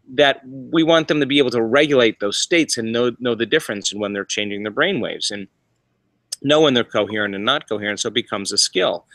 that 0.09 0.41
we 0.47 0.83
want 0.83 1.09
them 1.09 1.21
to 1.21 1.27
be 1.27 1.39
able 1.39 1.51
to 1.51 1.63
regulate 1.63 2.21
those 2.21 2.39
states 2.39 2.79
and 2.79 2.93
know 2.93 3.13
know 3.19 3.35
the 3.35 3.47
difference 3.47 3.93
in 3.93 4.01
when 4.01 4.13
they're 4.13 4.25
changing 4.25 4.63
their 4.63 4.73
brain 4.73 5.01
waves 5.01 5.31
and 5.31 5.49
know 6.43 6.61
when 6.63 6.75
they're 6.75 6.85
coherent 6.85 7.35
and 7.35 7.45
not 7.45 7.69
coherent 7.69 8.01
so 8.01 8.09
it 8.09 8.15
becomes 8.15 8.53
a 8.53 8.59
skill 8.59 9.07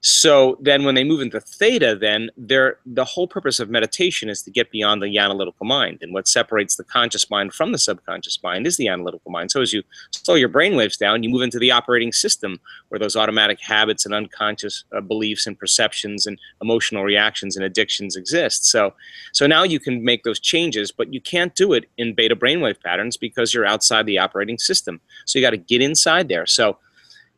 so 0.00 0.56
then 0.60 0.84
when 0.84 0.94
they 0.94 1.02
move 1.02 1.20
into 1.20 1.40
theta, 1.40 1.96
then 2.00 2.30
the 2.36 3.04
whole 3.04 3.26
purpose 3.26 3.58
of 3.58 3.68
meditation 3.68 4.28
is 4.28 4.42
to 4.42 4.50
get 4.50 4.70
beyond 4.70 5.02
the 5.02 5.18
analytical 5.18 5.66
mind. 5.66 5.98
And 6.02 6.14
what 6.14 6.28
separates 6.28 6.76
the 6.76 6.84
conscious 6.84 7.28
mind 7.30 7.52
from 7.52 7.72
the 7.72 7.78
subconscious 7.78 8.40
mind 8.42 8.66
is 8.66 8.76
the 8.76 8.86
analytical 8.86 9.32
mind. 9.32 9.50
So 9.50 9.60
as 9.60 9.72
you 9.72 9.82
slow 10.12 10.36
your 10.36 10.48
brain 10.48 10.76
waves 10.76 10.96
down, 10.96 11.24
you 11.24 11.28
move 11.28 11.42
into 11.42 11.58
the 11.58 11.72
operating 11.72 12.12
system 12.12 12.60
where 12.88 13.00
those 13.00 13.16
automatic 13.16 13.60
habits 13.60 14.04
and 14.04 14.14
unconscious 14.14 14.84
uh, 14.96 15.00
beliefs 15.00 15.46
and 15.48 15.58
perceptions 15.58 16.26
and 16.26 16.38
emotional 16.62 17.02
reactions 17.02 17.56
and 17.56 17.64
addictions 17.64 18.14
exist. 18.14 18.66
So, 18.66 18.94
so 19.32 19.48
now 19.48 19.64
you 19.64 19.80
can 19.80 20.04
make 20.04 20.22
those 20.22 20.38
changes, 20.38 20.92
but 20.92 21.12
you 21.12 21.20
can't 21.20 21.54
do 21.56 21.72
it 21.72 21.86
in 21.98 22.14
beta 22.14 22.36
brainwave 22.36 22.80
patterns 22.80 23.16
because 23.16 23.52
you're 23.52 23.66
outside 23.66 24.06
the 24.06 24.18
operating 24.18 24.58
system. 24.58 25.00
So 25.24 25.38
you 25.38 25.44
got 25.44 25.50
to 25.50 25.56
get 25.56 25.82
inside 25.82 26.28
there. 26.28 26.46
So 26.46 26.78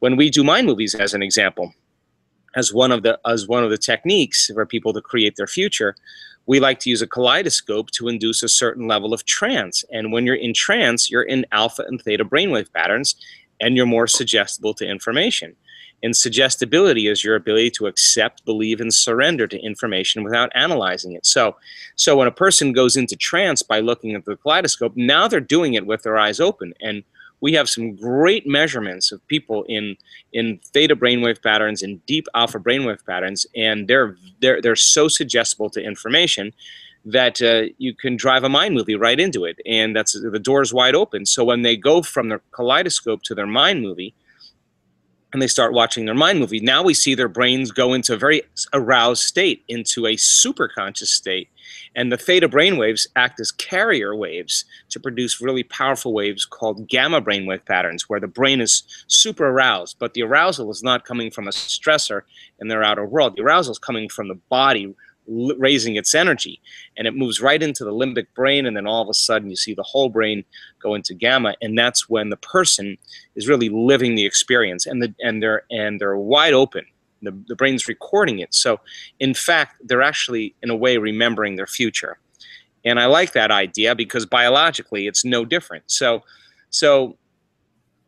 when 0.00 0.16
we 0.16 0.28
do 0.28 0.44
mind 0.44 0.66
movies, 0.66 0.94
as 0.94 1.14
an 1.14 1.22
example, 1.22 1.72
as 2.56 2.72
one 2.72 2.92
of 2.92 3.02
the 3.02 3.18
as 3.26 3.46
one 3.46 3.64
of 3.64 3.70
the 3.70 3.78
techniques 3.78 4.50
for 4.52 4.66
people 4.66 4.92
to 4.92 5.00
create 5.00 5.36
their 5.36 5.46
future 5.46 5.94
we 6.46 6.58
like 6.58 6.80
to 6.80 6.90
use 6.90 7.02
a 7.02 7.06
kaleidoscope 7.06 7.90
to 7.92 8.08
induce 8.08 8.42
a 8.42 8.48
certain 8.48 8.88
level 8.88 9.14
of 9.14 9.24
trance. 9.24 9.84
And 9.92 10.10
when 10.10 10.26
you're 10.26 10.34
in 10.34 10.54
trance 10.54 11.10
you're 11.10 11.22
in 11.22 11.46
alpha 11.52 11.84
and 11.86 12.00
theta 12.00 12.24
brainwave 12.24 12.72
patterns 12.72 13.14
and 13.60 13.76
you're 13.76 13.86
more 13.86 14.06
suggestible 14.06 14.74
to 14.74 14.88
information. 14.88 15.54
And 16.02 16.16
suggestibility 16.16 17.08
is 17.08 17.22
your 17.22 17.36
ability 17.36 17.70
to 17.72 17.86
accept 17.86 18.46
believe 18.46 18.80
and 18.80 18.92
surrender 18.92 19.46
to 19.46 19.60
information 19.60 20.24
without 20.24 20.50
analyzing 20.54 21.12
it. 21.12 21.26
So 21.26 21.56
so 21.94 22.16
when 22.16 22.26
a 22.26 22.32
person 22.32 22.72
goes 22.72 22.96
into 22.96 23.16
trance 23.16 23.62
by 23.62 23.80
looking 23.80 24.14
at 24.14 24.24
the 24.24 24.36
kaleidoscope 24.36 24.96
now 24.96 25.28
they're 25.28 25.40
doing 25.40 25.74
it 25.74 25.86
with 25.86 26.02
their 26.02 26.18
eyes 26.18 26.40
open. 26.40 26.72
And 26.80 27.04
we 27.40 27.52
have 27.54 27.68
some 27.68 27.96
great 27.96 28.46
measurements 28.46 29.12
of 29.12 29.26
people 29.28 29.64
in 29.68 29.96
in 30.32 30.60
theta 30.72 30.94
brainwave 30.94 31.42
patterns 31.42 31.82
and 31.82 32.04
deep 32.06 32.26
alpha 32.34 32.58
brainwave 32.58 33.04
patterns, 33.06 33.46
and 33.56 33.88
they're 33.88 34.16
they're 34.40 34.60
they're 34.60 34.76
so 34.76 35.08
suggestible 35.08 35.70
to 35.70 35.82
information 35.82 36.52
that 37.04 37.40
uh, 37.40 37.72
you 37.78 37.94
can 37.94 38.16
drive 38.16 38.44
a 38.44 38.48
mind 38.48 38.74
movie 38.74 38.94
right 38.94 39.18
into 39.18 39.44
it, 39.44 39.58
and 39.64 39.96
that's 39.96 40.12
the 40.12 40.38
door's 40.38 40.74
wide 40.74 40.94
open. 40.94 41.24
So 41.24 41.44
when 41.44 41.62
they 41.62 41.76
go 41.76 42.02
from 42.02 42.28
their 42.28 42.42
kaleidoscope 42.52 43.22
to 43.24 43.34
their 43.34 43.46
mind 43.46 43.80
movie, 43.80 44.14
and 45.32 45.40
they 45.40 45.46
start 45.46 45.72
watching 45.72 46.04
their 46.04 46.14
mind 46.14 46.40
movie, 46.40 46.60
now 46.60 46.82
we 46.82 46.92
see 46.92 47.14
their 47.14 47.28
brains 47.28 47.70
go 47.70 47.94
into 47.94 48.14
a 48.14 48.18
very 48.18 48.42
aroused 48.72 49.22
state, 49.22 49.64
into 49.68 50.06
a 50.06 50.16
super 50.16 50.68
conscious 50.68 51.10
state, 51.10 51.48
and 51.94 52.12
the 52.12 52.16
theta 52.16 52.48
brainwaves 52.48 53.06
act 53.16 53.40
as 53.40 53.52
carrier 53.52 54.14
waves 54.14 54.64
to 54.90 55.00
produce 55.00 55.40
really 55.40 55.62
powerful 55.62 56.12
waves 56.12 56.44
called 56.44 56.88
gamma 56.88 57.20
brainwave 57.20 57.64
patterns, 57.64 58.08
where 58.08 58.20
the 58.20 58.26
brain 58.26 58.60
is 58.60 58.82
super 59.06 59.48
aroused, 59.48 59.96
but 59.98 60.14
the 60.14 60.22
arousal 60.22 60.70
is 60.70 60.82
not 60.82 61.04
coming 61.04 61.30
from 61.30 61.46
a 61.46 61.52
stressor 61.52 62.22
in 62.60 62.68
their 62.68 62.82
outer 62.82 63.04
world. 63.04 63.36
The 63.36 63.42
arousal 63.42 63.72
is 63.72 63.78
coming 63.78 64.08
from 64.08 64.28
the 64.28 64.38
body 64.48 64.94
raising 65.26 65.96
its 65.96 66.14
energy 66.14 66.60
and 66.96 67.06
it 67.06 67.14
moves 67.14 67.40
right 67.40 67.62
into 67.62 67.84
the 67.84 67.92
limbic 67.92 68.26
brain 68.34 68.66
and 68.66 68.76
then 68.76 68.86
all 68.86 69.02
of 69.02 69.08
a 69.08 69.14
sudden 69.14 69.48
you 69.48 69.54
see 69.54 69.74
the 69.74 69.82
whole 69.82 70.08
brain 70.08 70.44
go 70.80 70.94
into 70.94 71.14
gamma 71.14 71.54
and 71.62 71.78
that's 71.78 72.08
when 72.08 72.30
the 72.30 72.36
person 72.36 72.96
is 73.36 73.46
really 73.46 73.68
living 73.68 74.16
the 74.16 74.26
experience 74.26 74.86
and 74.86 75.02
the 75.02 75.14
and 75.20 75.40
they're 75.40 75.62
and 75.70 76.00
they're 76.00 76.16
wide 76.16 76.52
open 76.52 76.84
the, 77.22 77.36
the 77.46 77.56
brain's 77.56 77.88
recording 77.88 78.38
it. 78.38 78.54
So, 78.54 78.80
in 79.18 79.34
fact, 79.34 79.80
they're 79.84 80.02
actually, 80.02 80.54
in 80.62 80.70
a 80.70 80.76
way, 80.76 80.98
remembering 80.98 81.56
their 81.56 81.66
future. 81.66 82.18
And 82.84 82.98
I 82.98 83.06
like 83.06 83.32
that 83.32 83.50
idea 83.50 83.94
because 83.94 84.26
biologically 84.26 85.06
it's 85.06 85.24
no 85.24 85.44
different. 85.44 85.84
So, 85.86 86.22
so 86.70 87.16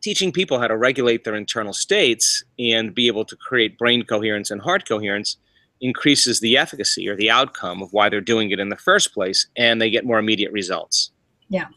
teaching 0.01 0.31
people 0.31 0.59
how 0.59 0.67
to 0.67 0.75
regulate 0.75 1.23
their 1.23 1.35
internal 1.35 1.73
states 1.73 2.43
and 2.59 2.93
be 2.93 3.07
able 3.07 3.25
to 3.25 3.35
create 3.35 3.77
brain 3.77 4.03
coherence 4.03 4.51
and 4.51 4.61
heart 4.61 4.87
coherence 4.87 5.37
increases 5.79 6.39
the 6.39 6.57
efficacy 6.57 7.07
or 7.07 7.15
the 7.15 7.29
outcome 7.29 7.81
of 7.81 7.93
why 7.93 8.09
they're 8.09 8.21
doing 8.21 8.51
it 8.51 8.59
in 8.59 8.69
the 8.69 8.75
first 8.75 9.13
place, 9.13 9.47
and 9.57 9.81
they 9.81 9.89
get 9.89 10.05
more 10.05 10.19
immediate 10.19 10.51
results. 10.51 11.11
Yeah, 11.53 11.67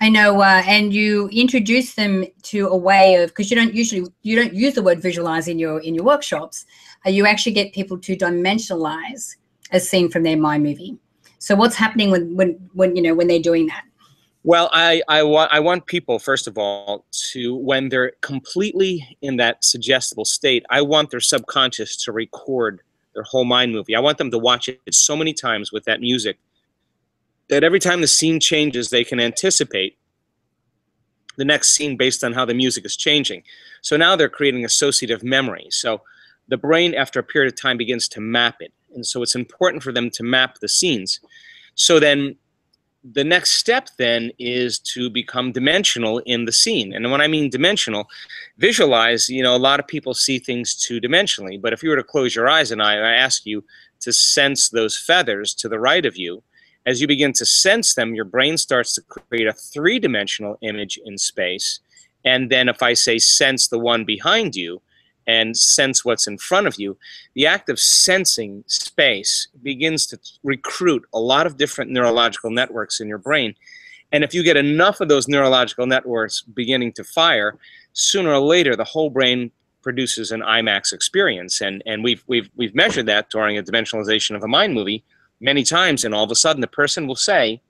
I 0.00 0.08
know. 0.08 0.40
Uh, 0.40 0.62
and 0.66 0.90
you 0.90 1.28
introduce 1.28 1.92
them 1.92 2.24
to 2.44 2.66
a 2.68 2.76
way 2.76 3.16
of 3.16 3.28
because 3.28 3.50
you 3.50 3.56
don't 3.56 3.74
usually 3.74 4.10
you 4.22 4.34
don't 4.34 4.54
use 4.54 4.72
the 4.72 4.82
word 4.82 5.02
visualize 5.02 5.48
in 5.48 5.58
your 5.58 5.80
in 5.80 5.94
your 5.94 6.04
workshops. 6.04 6.64
Uh, 7.04 7.10
you 7.10 7.26
actually 7.26 7.52
get 7.52 7.74
people 7.74 7.98
to 7.98 8.16
dimensionalize 8.16 9.36
a 9.70 9.80
scene 9.80 10.08
from 10.08 10.22
their 10.22 10.38
mind 10.38 10.62
movie. 10.62 10.96
So 11.40 11.54
what's 11.54 11.76
happening 11.76 12.10
when 12.10 12.34
when 12.36 12.70
when 12.72 12.96
you 12.96 13.02
know 13.02 13.14
when 13.14 13.26
they're 13.26 13.38
doing 13.38 13.66
that? 13.66 13.84
Well, 14.44 14.70
I, 14.72 15.02
I 15.08 15.22
want 15.24 15.52
I 15.52 15.60
want 15.60 15.84
people 15.84 16.18
first 16.18 16.46
of 16.46 16.56
all 16.56 17.04
to 17.32 17.54
when 17.54 17.90
they're 17.90 18.12
completely 18.22 19.14
in 19.20 19.36
that 19.36 19.62
suggestible 19.62 20.24
state, 20.24 20.64
I 20.70 20.80
want 20.80 21.10
their 21.10 21.20
subconscious 21.20 22.02
to 22.04 22.12
record 22.12 22.80
their 23.12 23.24
whole 23.24 23.44
mind 23.44 23.72
movie. 23.72 23.94
I 23.94 24.00
want 24.00 24.16
them 24.16 24.30
to 24.30 24.38
watch 24.38 24.70
it 24.70 24.80
so 24.90 25.14
many 25.14 25.34
times 25.34 25.70
with 25.70 25.84
that 25.84 26.00
music 26.00 26.38
that 27.48 27.64
every 27.64 27.80
time 27.80 28.00
the 28.00 28.06
scene 28.06 28.40
changes, 28.40 28.90
they 28.90 29.04
can 29.04 29.20
anticipate 29.20 29.98
the 31.36 31.44
next 31.44 31.70
scene 31.70 31.96
based 31.96 32.24
on 32.24 32.32
how 32.32 32.44
the 32.44 32.54
music 32.54 32.84
is 32.84 32.96
changing. 32.96 33.42
So 33.80 33.96
now 33.96 34.16
they're 34.16 34.28
creating 34.28 34.64
associative 34.64 35.22
memory. 35.22 35.68
So 35.70 36.02
the 36.48 36.56
brain, 36.56 36.94
after 36.94 37.20
a 37.20 37.22
period 37.22 37.52
of 37.52 37.60
time, 37.60 37.76
begins 37.76 38.08
to 38.08 38.20
map 38.20 38.56
it. 38.60 38.72
And 38.94 39.06
so 39.06 39.22
it's 39.22 39.34
important 39.34 39.82
for 39.82 39.92
them 39.92 40.10
to 40.10 40.22
map 40.22 40.58
the 40.58 40.68
scenes. 40.68 41.20
So 41.74 42.00
then 42.00 42.36
the 43.04 43.24
next 43.24 43.52
step 43.52 43.88
then 43.98 44.32
is 44.38 44.78
to 44.80 45.08
become 45.08 45.52
dimensional 45.52 46.18
in 46.20 46.44
the 46.44 46.52
scene. 46.52 46.92
And 46.92 47.10
when 47.10 47.20
I 47.20 47.28
mean 47.28 47.50
dimensional, 47.50 48.08
visualize, 48.58 49.28
you 49.28 49.42
know, 49.42 49.54
a 49.54 49.58
lot 49.58 49.78
of 49.78 49.86
people 49.86 50.14
see 50.14 50.38
things 50.38 50.74
two 50.74 51.00
dimensionally. 51.00 51.60
But 51.60 51.72
if 51.72 51.82
you 51.82 51.90
were 51.90 51.96
to 51.96 52.02
close 52.02 52.34
your 52.34 52.48
eyes 52.48 52.72
and 52.72 52.82
I, 52.82 52.94
I 52.94 53.12
ask 53.12 53.46
you 53.46 53.62
to 54.00 54.12
sense 54.12 54.70
those 54.70 54.98
feathers 54.98 55.54
to 55.54 55.68
the 55.68 55.78
right 55.78 56.04
of 56.04 56.16
you, 56.16 56.42
as 56.88 57.02
you 57.02 57.06
begin 57.06 57.34
to 57.34 57.44
sense 57.44 57.92
them, 57.92 58.14
your 58.14 58.24
brain 58.24 58.56
starts 58.56 58.94
to 58.94 59.02
create 59.02 59.46
a 59.46 59.52
three 59.52 59.98
dimensional 59.98 60.56
image 60.62 60.98
in 61.04 61.18
space. 61.18 61.80
And 62.24 62.50
then 62.50 62.66
if 62.66 62.82
I 62.82 62.94
say 62.94 63.18
sense 63.18 63.68
the 63.68 63.78
one 63.78 64.06
behind 64.06 64.56
you 64.56 64.80
and 65.26 65.54
sense 65.54 66.02
what's 66.02 66.26
in 66.26 66.38
front 66.38 66.66
of 66.66 66.80
you, 66.80 66.96
the 67.34 67.46
act 67.46 67.68
of 67.68 67.78
sensing 67.78 68.64
space 68.68 69.48
begins 69.62 70.06
to 70.06 70.18
recruit 70.42 71.04
a 71.12 71.20
lot 71.20 71.46
of 71.46 71.58
different 71.58 71.90
neurological 71.90 72.50
networks 72.50 73.00
in 73.00 73.06
your 73.06 73.18
brain. 73.18 73.54
And 74.10 74.24
if 74.24 74.32
you 74.32 74.42
get 74.42 74.56
enough 74.56 75.02
of 75.02 75.08
those 75.08 75.28
neurological 75.28 75.86
networks 75.86 76.40
beginning 76.40 76.92
to 76.94 77.04
fire, 77.04 77.58
sooner 77.92 78.30
or 78.30 78.40
later 78.40 78.74
the 78.74 78.84
whole 78.84 79.10
brain 79.10 79.50
produces 79.82 80.32
an 80.32 80.40
IMAX 80.40 80.94
experience. 80.94 81.60
And, 81.60 81.82
and 81.84 82.02
we've, 82.02 82.24
we've, 82.26 82.48
we've 82.56 82.74
measured 82.74 83.04
that 83.06 83.28
during 83.28 83.58
a 83.58 83.62
dimensionalization 83.62 84.36
of 84.36 84.42
a 84.42 84.48
mind 84.48 84.72
movie 84.72 85.04
many 85.40 85.62
times 85.62 86.04
and 86.04 86.14
all 86.14 86.24
of 86.24 86.30
a 86.30 86.34
sudden 86.34 86.60
the 86.60 86.66
person 86.66 87.06
will 87.06 87.16
say 87.16 87.60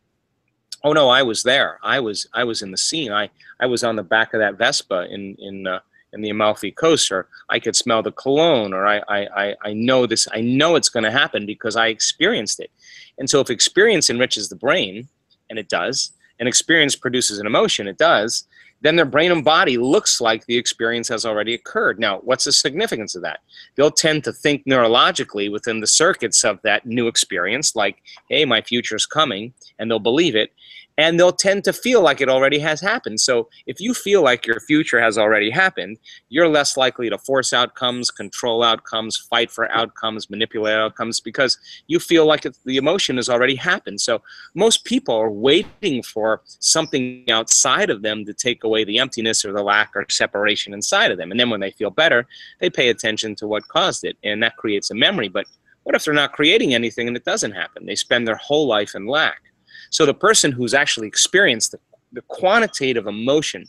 oh 0.85 0.93
no 0.93 1.09
i 1.09 1.23
was 1.23 1.43
there. 1.43 1.79
I 1.83 2.01
was 2.01 2.27
i 2.35 2.45
was 2.45 2.63
in 2.63 2.71
the 2.71 2.77
scene. 2.77 3.13
I 3.13 3.31
i 3.61 3.67
was 3.67 3.85
on 3.85 3.97
the 3.97 4.03
back 4.03 4.35
of 4.35 4.41
that 4.41 4.57
vespa 4.57 5.07
in 5.11 5.35
in 5.39 5.67
uh, 5.67 5.81
in 6.13 6.23
the 6.23 6.31
amalfi 6.31 6.71
coast 6.71 7.13
or 7.13 7.29
i 7.51 7.59
could 7.59 7.77
smell 7.77 8.03
the 8.03 8.13
cologne 8.13 8.73
or 8.73 8.87
i 8.87 9.03
i 9.09 9.55
i 9.63 9.73
know 9.75 10.07
this 10.07 10.27
i 10.33 10.41
know 10.41 10.75
it's 10.75 10.89
going 10.89 11.05
to 11.05 11.11
happen 11.11 11.45
because 11.45 11.77
i 11.77 11.89
experienced 11.89 12.61
it. 12.61 12.71
And 13.19 13.29
so 13.29 13.41
if 13.41 13.51
experience 13.51 14.09
enriches 14.11 14.49
the 14.49 14.57
brain 14.57 15.09
and 15.51 15.59
it 15.59 15.69
does 15.69 16.13
and 16.39 16.49
experience 16.49 16.95
produces 16.97 17.39
an 17.39 17.47
emotion 17.47 17.89
it 17.89 17.99
does 17.99 18.47
then 18.81 18.97
their 18.97 19.05
brain 19.05 19.33
and 19.33 19.45
body 19.45 19.77
looks 19.77 20.21
like 20.21 20.47
the 20.47 20.57
experience 20.57 21.09
has 21.09 21.27
already 21.27 21.55
occurred. 21.55 21.99
Now, 21.99 22.19
what's 22.19 22.45
the 22.45 22.53
significance 22.53 23.15
of 23.15 23.23
that? 23.23 23.41
They'll 23.75 23.91
tend 23.91 24.25
to 24.25 24.33
think 24.33 24.65
neurologically 24.65 25.51
within 25.51 25.81
the 25.81 25.87
circuits 25.87 26.45
of 26.45 26.61
that 26.63 26.87
new 26.87 27.09
experience, 27.09 27.75
like, 27.75 28.03
hey, 28.29 28.45
my 28.45 28.63
future 28.63 28.97
is 28.97 29.07
coming, 29.07 29.53
and 29.79 29.91
they'll 29.91 29.99
believe 29.99 30.37
it 30.37 30.53
and 30.99 31.19
they'll 31.19 31.33
tend 31.33 31.63
to 31.65 31.73
feel 31.73 32.03
like 32.03 32.21
it 32.21 32.29
already 32.29 32.59
has 32.59 32.81
happened. 32.81 33.21
So 33.21 33.49
if 33.67 33.81
you 33.81 33.95
feel 33.95 34.23
like 34.23 34.47
your 34.47 34.59
future 34.59 35.01
has 35.01 35.17
already 35.17 35.49
happened, 35.49 35.99
you're 36.29 36.49
less 36.49 36.77
likely 36.77 37.09
to 37.09 37.17
force 37.17 37.53
outcomes, 37.53 38.11
control 38.11 38.65
outcomes, 38.65 39.17
fight 39.17 39.51
for 39.51 39.71
outcomes, 39.71 40.29
manipulate 40.29 40.75
outcomes 40.75 41.21
because 41.21 41.57
you 41.87 42.01
feel 42.01 42.27
like 42.27 42.45
the 42.65 42.77
emotion 42.77 43.17
has 43.17 43.29
already 43.29 43.55
happened. 43.55 44.01
So 44.01 44.23
most 44.55 44.85
people 44.85 45.15
are 45.15 45.31
waiting 45.31 46.03
for 46.03 46.43
something 46.45 47.25
outside 47.31 47.91
of 47.91 48.03
them 48.03 48.25
to 48.25 48.35
take 48.35 48.65
away 48.65 48.83
the 48.83 48.99
emptiness 48.99 49.45
or 49.45 49.53
the 49.53 49.63
lack 49.63 49.93
or 49.95 50.05
separation 50.11 50.75
inside 50.75 51.13
of 51.13 51.19
them. 51.19 51.31
And 51.31 51.39
then 51.39 51.49
when 51.49 51.61
they 51.61 51.71
feel 51.71 51.91
better, 51.91 52.27
they 52.59 52.71
pay 52.71 52.89
attention 52.89 53.37
to 53.37 53.47
what 53.47 53.69
caused 53.69 54.03
it, 54.03 54.17
and 54.25 54.43
that 54.43 54.57
creates 54.57 54.91
a 54.91 54.95
memory. 54.95 55.29
But 55.29 55.47
what 55.85 55.95
if 55.95 56.05
they're 56.05 56.13
not 56.13 56.33
creating 56.33 56.75
anything 56.75 57.07
and 57.07 57.17
it 57.17 57.25
doesn't 57.25 57.53
happen? 57.53 57.87
They 57.87 57.95
spend 57.95 58.27
their 58.27 58.37
whole 58.37 58.67
life 58.67 58.97
in 58.97 59.07
lack. 59.07 59.43
So 59.91 60.07
the 60.07 60.15
person 60.15 60.53
who's 60.53 60.75
actually 60.75 61.09
experienced 61.09 61.73
the, 61.73 61.79
the 62.13 62.23
quantitative 62.23 63.07
emotion 63.07 63.67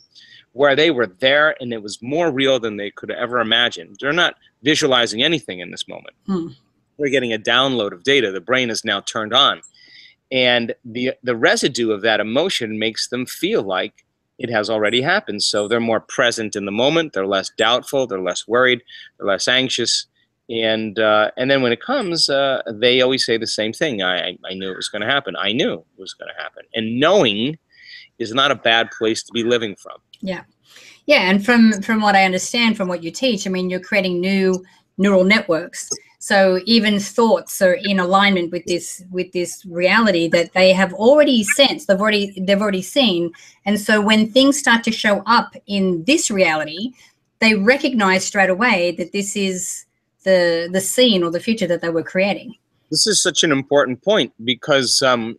where 0.52 0.74
they 0.74 0.90
were 0.90 1.06
there 1.06 1.54
and 1.60 1.72
it 1.72 1.82
was 1.82 2.00
more 2.02 2.30
real 2.30 2.58
than 2.58 2.76
they 2.76 2.90
could 2.90 3.10
ever 3.10 3.38
imagine, 3.40 3.94
they're 4.00 4.12
not 4.12 4.34
visualizing 4.62 5.22
anything 5.22 5.60
in 5.60 5.70
this 5.70 5.86
moment. 5.88 6.14
Hmm. 6.26 6.48
They're 6.98 7.08
getting 7.10 7.32
a 7.32 7.38
download 7.38 7.92
of 7.92 8.02
data. 8.02 8.30
The 8.32 8.40
brain 8.40 8.68
is 8.70 8.84
now 8.84 9.00
turned 9.00 9.32
on. 9.34 9.62
and 10.32 10.74
the 10.84 11.12
the 11.22 11.34
residue 11.36 11.90
of 11.90 12.02
that 12.02 12.20
emotion 12.20 12.78
makes 12.78 13.08
them 13.08 13.26
feel 13.26 13.62
like 13.62 14.04
it 14.38 14.50
has 14.50 14.70
already 14.70 15.02
happened. 15.02 15.42
So 15.42 15.68
they're 15.68 15.80
more 15.80 16.00
present 16.00 16.56
in 16.56 16.64
the 16.66 16.72
moment. 16.72 17.12
They're 17.12 17.26
less 17.26 17.50
doubtful. 17.58 18.06
They're 18.06 18.20
less 18.22 18.46
worried. 18.48 18.80
They're 19.18 19.26
less 19.26 19.48
anxious. 19.48 20.06
And 20.50 20.98
uh, 20.98 21.30
and 21.36 21.50
then 21.50 21.62
when 21.62 21.72
it 21.72 21.80
comes, 21.80 22.28
uh, 22.28 22.62
they 22.72 23.00
always 23.00 23.24
say 23.24 23.38
the 23.38 23.46
same 23.46 23.72
thing. 23.72 24.02
I 24.02 24.36
I 24.44 24.54
knew 24.54 24.70
it 24.70 24.76
was 24.76 24.88
going 24.88 25.02
to 25.02 25.08
happen. 25.08 25.36
I 25.36 25.52
knew 25.52 25.74
it 25.74 26.00
was 26.00 26.14
going 26.14 26.30
to 26.34 26.42
happen. 26.42 26.64
And 26.74 26.98
knowing 26.98 27.56
is 28.18 28.34
not 28.34 28.50
a 28.50 28.56
bad 28.56 28.90
place 28.90 29.22
to 29.22 29.32
be 29.32 29.44
living 29.44 29.76
from. 29.76 29.98
Yeah, 30.20 30.42
yeah. 31.06 31.30
And 31.30 31.44
from 31.44 31.80
from 31.82 32.00
what 32.00 32.16
I 32.16 32.24
understand, 32.24 32.76
from 32.76 32.88
what 32.88 33.02
you 33.02 33.10
teach, 33.10 33.46
I 33.46 33.50
mean, 33.50 33.70
you're 33.70 33.80
creating 33.80 34.20
new 34.20 34.64
neural 34.98 35.24
networks 35.24 35.88
so 36.22 36.60
even 36.66 37.00
thoughts 37.00 37.62
are 37.62 37.78
in 37.82 37.98
alignment 37.98 38.52
with 38.52 38.66
this 38.66 39.02
with 39.10 39.32
this 39.32 39.64
reality 39.64 40.28
that 40.28 40.52
they 40.52 40.74
have 40.74 40.92
already 40.92 41.42
sensed, 41.42 41.88
they've 41.88 42.00
already 42.00 42.38
they've 42.38 42.60
already 42.60 42.82
seen. 42.82 43.32
And 43.64 43.80
so 43.80 44.02
when 44.02 44.30
things 44.30 44.58
start 44.58 44.84
to 44.84 44.92
show 44.92 45.22
up 45.24 45.56
in 45.66 46.04
this 46.04 46.30
reality, 46.30 46.92
they 47.38 47.54
recognize 47.54 48.22
straight 48.22 48.50
away 48.50 48.94
that 48.98 49.12
this 49.12 49.34
is 49.34 49.86
the 50.24 50.68
the 50.72 50.80
scene 50.80 51.22
or 51.22 51.30
the 51.30 51.40
future 51.40 51.66
that 51.66 51.80
they 51.80 51.90
were 51.90 52.02
creating. 52.02 52.54
This 52.90 53.06
is 53.06 53.22
such 53.22 53.44
an 53.44 53.52
important 53.52 54.02
point 54.02 54.32
because 54.44 55.00
um, 55.02 55.38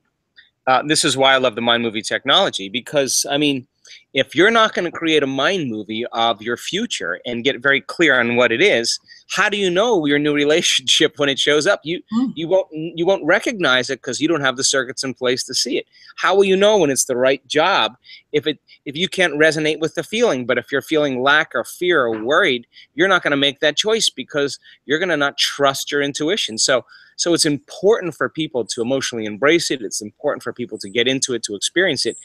uh, 0.67 0.83
this 0.83 1.03
is 1.03 1.17
why 1.17 1.33
I 1.33 1.37
love 1.37 1.55
the 1.55 1.61
mind 1.61 1.83
movie 1.83 2.01
technology 2.01 2.69
because 2.69 3.25
I 3.29 3.37
mean 3.37 3.67
if 4.13 4.35
you're 4.35 4.51
not 4.51 4.73
going 4.73 4.85
to 4.85 4.91
create 4.91 5.23
a 5.23 5.27
mind 5.27 5.69
movie 5.69 6.05
of 6.11 6.41
your 6.41 6.57
future 6.57 7.19
and 7.25 7.43
get 7.43 7.61
very 7.61 7.81
clear 7.81 8.19
on 8.19 8.35
what 8.35 8.51
it 8.51 8.61
is 8.61 8.99
how 9.31 9.49
do 9.49 9.57
you 9.57 9.69
know 9.69 10.05
your 10.05 10.19
new 10.19 10.33
relationship 10.43 11.17
when 11.17 11.29
it 11.29 11.39
shows 11.39 11.67
up 11.67 11.81
you 11.83 12.01
mm. 12.13 12.31
you 12.35 12.47
won't 12.47 12.67
you 12.71 13.05
won't 13.05 13.25
recognize 13.25 13.89
it 13.89 14.01
because 14.01 14.21
you 14.21 14.27
don't 14.27 14.41
have 14.41 14.57
the 14.57 14.63
circuits 14.63 15.03
in 15.03 15.13
place 15.13 15.43
to 15.43 15.53
see 15.53 15.77
it 15.77 15.85
how 16.17 16.35
will 16.35 16.43
you 16.43 16.55
know 16.55 16.77
when 16.77 16.89
it's 16.89 17.05
the 17.05 17.17
right 17.17 17.45
job 17.47 17.95
if 18.31 18.47
it 18.47 18.59
if 18.85 18.95
you 18.95 19.07
can't 19.07 19.33
resonate 19.33 19.79
with 19.79 19.95
the 19.95 20.03
feeling 20.03 20.45
but 20.45 20.57
if 20.57 20.71
you're 20.71 20.81
feeling 20.81 21.21
lack 21.21 21.51
or 21.55 21.63
fear 21.63 22.03
or 22.03 22.23
worried 22.23 22.65
you're 22.95 23.07
not 23.07 23.23
going 23.23 23.31
to 23.31 23.37
make 23.37 23.59
that 23.59 23.77
choice 23.77 24.09
because 24.09 24.59
you're 24.85 24.99
going 24.99 25.09
to 25.09 25.17
not 25.17 25.37
trust 25.37 25.91
your 25.91 26.01
intuition 26.01 26.57
so 26.57 26.85
so 27.17 27.33
it's 27.33 27.45
important 27.45 28.15
for 28.15 28.29
people 28.29 28.65
to 28.65 28.81
emotionally 28.81 29.25
embrace 29.25 29.71
it 29.71 29.81
it's 29.81 30.01
important 30.01 30.43
for 30.43 30.53
people 30.53 30.77
to 30.77 30.89
get 30.89 31.07
into 31.07 31.33
it 31.33 31.43
to 31.43 31.55
experience 31.55 32.05
it 32.05 32.17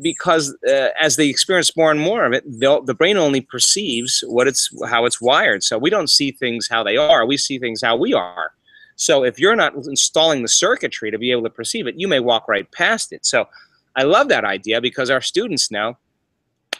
because 0.00 0.54
uh, 0.68 0.88
as 1.00 1.16
they 1.16 1.28
experience 1.28 1.76
more 1.76 1.90
and 1.90 2.00
more 2.00 2.24
of 2.24 2.32
it, 2.32 2.44
the 2.46 2.94
brain 2.96 3.16
only 3.16 3.40
perceives 3.40 4.22
what 4.26 4.46
it's 4.46 4.70
how 4.88 5.04
it's 5.06 5.20
wired. 5.20 5.62
So 5.62 5.78
we 5.78 5.90
don't 5.90 6.10
see 6.10 6.32
things 6.32 6.68
how 6.68 6.82
they 6.82 6.96
are; 6.96 7.26
we 7.26 7.36
see 7.36 7.58
things 7.58 7.82
how 7.82 7.96
we 7.96 8.12
are. 8.12 8.52
So 8.96 9.24
if 9.24 9.38
you're 9.38 9.56
not 9.56 9.74
installing 9.74 10.42
the 10.42 10.48
circuitry 10.48 11.10
to 11.10 11.18
be 11.18 11.30
able 11.30 11.42
to 11.42 11.50
perceive 11.50 11.86
it, 11.86 11.98
you 11.98 12.08
may 12.08 12.20
walk 12.20 12.48
right 12.48 12.70
past 12.72 13.12
it. 13.12 13.26
So 13.26 13.46
I 13.96 14.02
love 14.02 14.28
that 14.28 14.44
idea 14.44 14.80
because 14.80 15.10
our 15.10 15.20
students 15.20 15.70
now 15.70 15.98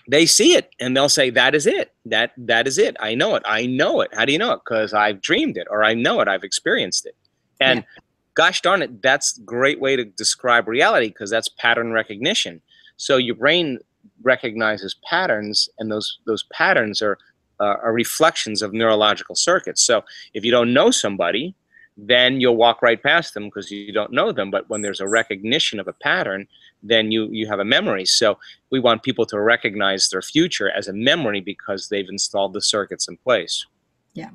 they 0.09 0.25
see 0.25 0.55
it 0.55 0.71
and 0.79 0.97
they'll 0.97 1.09
say 1.09 1.31
that 1.31 1.55
is 1.55 1.67
it. 1.67 1.93
That 2.05 2.33
that 2.37 2.69
is 2.69 2.79
it. 2.79 2.97
I 3.01 3.15
know 3.15 3.35
it. 3.35 3.43
I 3.45 3.67
know 3.67 4.01
it. 4.01 4.11
How 4.15 4.25
do 4.25 4.33
you 4.33 4.39
know 4.39 4.53
it? 4.53 4.61
Because 4.65 4.93
i've 4.93 5.21
dreamed 5.21 5.57
it 5.57 5.67
or 5.71 5.83
i 5.83 5.95
know 5.95 6.21
it. 6.21 6.29
I've 6.29 6.45
experienced 6.45 7.07
it. 7.07 7.17
And 7.61 7.81
yeah. 7.81 8.03
gosh 8.35 8.61
darn 8.61 8.83
it 8.83 9.03
that's 9.03 9.39
a 9.39 9.41
great 9.43 9.81
way 9.81 9.97
to 9.97 10.05
describe 10.05 10.69
reality 10.69 11.09
because 11.09 11.31
that's 11.31 11.49
pattern 11.49 11.93
recognition. 11.93 12.61
So 12.97 13.17
your 13.17 13.35
brain 13.35 13.79
recognizes 14.23 14.97
patterns, 15.09 15.69
and 15.79 15.91
those 15.91 16.19
those 16.27 16.45
patterns 16.53 17.03
are 17.03 17.19
uh, 17.61 17.77
are 17.83 17.93
reflections 17.93 18.63
of 18.63 18.73
neurological 18.73 19.35
circuits. 19.35 19.83
So 19.83 20.03
if 20.35 20.45
you 20.45 20.51
don't 20.51 20.75
know 20.75 20.91
somebody, 20.91 21.55
then 21.97 22.41
you'll 22.41 22.57
walk 22.57 22.83
right 22.83 23.03
past 23.03 23.35
them 23.35 23.45
because 23.45 23.71
you 23.71 23.93
don't 23.93 24.13
know 24.13 24.33
them. 24.33 24.51
But 24.51 24.69
when 24.69 24.83
there's 24.83 25.01
a 25.01 25.09
recognition 25.09 25.81
of 25.81 25.89
a 25.89 25.95
pattern, 25.95 26.47
then 26.83 27.11
you 27.11 27.29
you 27.31 27.47
have 27.47 27.59
a 27.59 27.65
memory. 27.65 28.05
So 28.05 28.39
we 28.71 28.81
want 28.81 29.03
people 29.03 29.27
to 29.27 29.41
recognize 29.41 30.09
their 30.09 30.23
future 30.23 30.71
as 30.71 30.89
a 30.89 30.93
memory 30.93 31.41
because 31.41 31.89
they've 31.89 32.09
installed 32.09 32.53
the 32.53 32.61
circuits 32.61 33.09
in 33.09 33.17
place. 33.17 33.67
Yeah. 34.15 34.31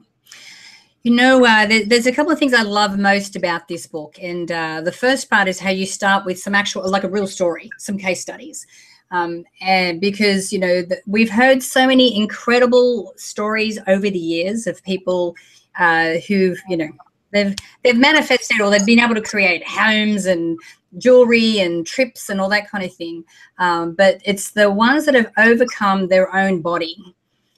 You 1.03 1.15
know, 1.15 1.43
uh, 1.43 1.65
there, 1.65 1.83
there's 1.83 2.05
a 2.05 2.11
couple 2.11 2.31
of 2.31 2.37
things 2.37 2.53
I 2.53 2.61
love 2.61 2.99
most 2.99 3.35
about 3.35 3.67
this 3.67 3.87
book. 3.87 4.19
And 4.21 4.51
uh, 4.51 4.81
the 4.81 4.91
first 4.91 5.31
part 5.31 5.47
is 5.47 5.59
how 5.59 5.71
you 5.71 5.87
start 5.87 6.25
with 6.25 6.37
some 6.37 6.53
actual, 6.53 6.87
like 6.89 7.03
a 7.03 7.09
real 7.09 7.25
story, 7.25 7.71
some 7.79 7.97
case 7.97 8.21
studies. 8.21 8.67
Um, 9.09 9.43
and 9.61 9.99
because, 9.99 10.53
you 10.53 10.59
know, 10.59 10.83
the, 10.83 11.01
we've 11.07 11.29
heard 11.29 11.63
so 11.63 11.87
many 11.87 12.15
incredible 12.15 13.13
stories 13.17 13.79
over 13.87 14.09
the 14.09 14.19
years 14.19 14.67
of 14.67 14.83
people 14.83 15.35
uh, 15.79 16.15
who've, 16.27 16.59
you 16.69 16.77
know, 16.77 16.89
they've 17.33 17.55
they've 17.83 17.97
manifested 17.97 18.61
or 18.61 18.69
they've 18.69 18.85
been 18.85 18.99
able 18.99 19.15
to 19.15 19.21
create 19.21 19.67
homes 19.67 20.25
and 20.25 20.59
jewelry 20.97 21.59
and 21.59 21.85
trips 21.85 22.29
and 22.29 22.39
all 22.39 22.49
that 22.49 22.69
kind 22.69 22.83
of 22.83 22.93
thing. 22.93 23.23
Um, 23.57 23.93
but 23.93 24.21
it's 24.25 24.51
the 24.51 24.69
ones 24.69 25.05
that 25.05 25.15
have 25.15 25.31
overcome 25.37 26.07
their 26.07 26.33
own 26.35 26.61
body, 26.61 26.97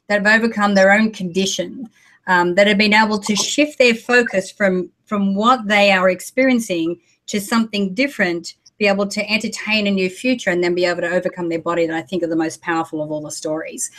that 0.08 0.26
have 0.26 0.42
overcome 0.42 0.76
their 0.76 0.92
own 0.92 1.12
condition, 1.12 1.90
um, 2.28 2.56
that 2.56 2.68
have 2.68 2.78
been 2.78 2.94
able 2.94 3.20
to 3.20 3.36
shift 3.36 3.78
their 3.78 3.96
focus 3.96 4.52
from 4.52 4.90
from 5.06 5.36
what 5.36 5.68
they 5.68 5.92
are 5.92 6.10
experiencing 6.10 7.00
to 7.28 7.40
something 7.40 7.94
different 7.94 8.56
be 8.78 8.88
able 8.88 9.08
to 9.08 9.32
entertain 9.32 9.88
a 9.88 9.92
new 9.92 10.10
future 10.10 10.50
and 10.50 10.64
then 10.64 10.74
be 10.74 10.86
able 10.86 11.02
to 11.02 11.10
overcome 11.10 11.50
their 11.50 11.62
body 11.62 11.86
that 11.86 11.96
I 11.96 12.02
think 12.02 12.24
are 12.24 12.28
the 12.28 12.36
most 12.36 12.62
powerful 12.62 13.04
of 13.04 13.12
all 13.12 13.22
the 13.22 13.32
stories. 13.32 13.92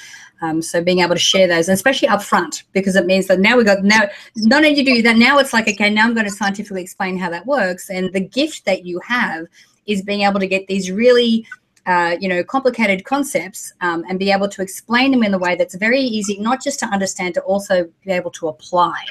Um, 0.42 0.60
so 0.60 0.82
being 0.82 1.00
able 1.00 1.14
to 1.14 1.20
share 1.20 1.46
those, 1.46 1.68
and 1.68 1.74
especially 1.74 2.08
up 2.08 2.22
front, 2.22 2.64
because 2.72 2.96
it 2.96 3.06
means 3.06 3.26
that 3.28 3.40
now 3.40 3.56
we've 3.56 3.66
got 3.66 3.84
now 3.84 4.02
not 4.36 4.64
only 4.64 4.82
do 4.82 5.02
that, 5.02 5.16
now 5.16 5.38
it's 5.38 5.52
like 5.52 5.68
okay, 5.68 5.90
now 5.90 6.04
I'm 6.04 6.14
going 6.14 6.26
to 6.26 6.32
scientifically 6.32 6.82
explain 6.82 7.18
how 7.18 7.30
that 7.30 7.46
works, 7.46 7.90
and 7.90 8.12
the 8.12 8.20
gift 8.20 8.64
that 8.64 8.84
you 8.84 9.00
have 9.06 9.46
is 9.86 10.02
being 10.02 10.22
able 10.22 10.40
to 10.40 10.46
get 10.46 10.66
these 10.66 10.90
really 10.90 11.46
uh, 11.86 12.16
you 12.18 12.28
know, 12.28 12.42
complicated 12.42 13.04
concepts 13.04 13.72
um, 13.80 14.04
and 14.08 14.18
be 14.18 14.32
able 14.32 14.48
to 14.48 14.62
explain 14.62 15.10
them 15.10 15.22
in 15.22 15.34
a 15.34 15.38
way 15.38 15.54
that's 15.54 15.74
very 15.74 16.00
easy, 16.00 16.38
not 16.40 16.62
just 16.62 16.78
to 16.80 16.86
understand, 16.86 17.34
to 17.34 17.40
also 17.42 17.88
be 18.04 18.12
able 18.12 18.30
to 18.30 18.48
apply. 18.48 19.04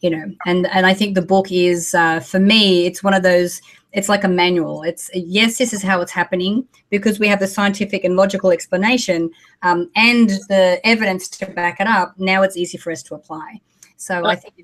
You 0.00 0.10
know, 0.10 0.24
and 0.46 0.66
and 0.68 0.86
I 0.86 0.94
think 0.94 1.14
the 1.14 1.22
book 1.22 1.50
is 1.50 1.94
uh, 1.94 2.20
for 2.20 2.38
me, 2.38 2.86
it's 2.86 3.02
one 3.02 3.14
of 3.14 3.22
those. 3.22 3.60
It's 3.96 4.10
like 4.10 4.24
a 4.24 4.28
manual. 4.28 4.82
It's 4.82 5.10
yes, 5.14 5.56
this 5.56 5.72
is 5.72 5.82
how 5.82 6.02
it's 6.02 6.12
happening 6.12 6.68
because 6.90 7.18
we 7.18 7.26
have 7.28 7.40
the 7.40 7.46
scientific 7.46 8.04
and 8.04 8.14
logical 8.14 8.50
explanation 8.50 9.30
um, 9.62 9.90
and 9.96 10.28
the 10.50 10.78
evidence 10.84 11.28
to 11.28 11.46
back 11.46 11.80
it 11.80 11.86
up. 11.86 12.12
Now 12.18 12.42
it's 12.42 12.58
easy 12.58 12.76
for 12.76 12.92
us 12.92 13.02
to 13.04 13.14
apply. 13.14 13.58
So 13.96 14.26
I, 14.26 14.32
I 14.32 14.36
think 14.36 14.54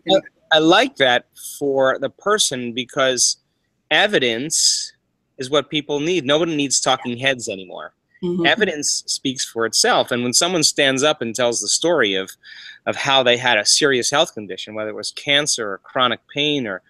I, 0.53 0.57
I 0.57 0.59
like 0.59 0.97
that 0.97 1.29
for 1.59 1.99
the 1.99 2.11
person 2.11 2.75
because 2.75 3.39
evidence 3.91 4.93
is 5.39 5.49
what 5.49 5.71
people 5.71 5.99
need. 5.99 6.27
Nobody 6.27 6.55
needs 6.55 6.79
talking 6.79 7.17
heads 7.17 7.49
anymore. 7.49 7.95
Mm-hmm. 8.23 8.45
Evidence 8.45 9.03
speaks 9.07 9.47
for 9.47 9.65
itself. 9.65 10.13
And 10.13 10.23
when 10.23 10.35
someone 10.35 10.63
stands 10.63 11.03
up 11.03 11.23
and 11.23 11.35
tells 11.35 11.63
the 11.63 11.69
story 11.69 12.15
of, 12.15 12.31
of 12.85 12.97
how 12.97 13.23
they 13.23 13.39
had 13.39 13.57
a 13.57 13.65
serious 13.65 14.11
health 14.11 14.35
condition, 14.35 14.75
whether 14.75 14.91
it 14.91 14.95
was 14.95 15.11
cancer 15.13 15.73
or 15.73 15.79
chronic 15.79 16.21
pain 16.33 16.67
or, 16.67 16.83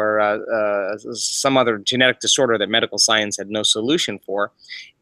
or 0.00 0.20
uh, 0.20 0.38
uh, 0.38 0.96
some 1.14 1.56
other 1.56 1.78
genetic 1.78 2.20
disorder 2.20 2.56
that 2.58 2.68
medical 2.68 2.98
science 2.98 3.36
had 3.36 3.50
no 3.50 3.62
solution 3.62 4.18
for, 4.26 4.52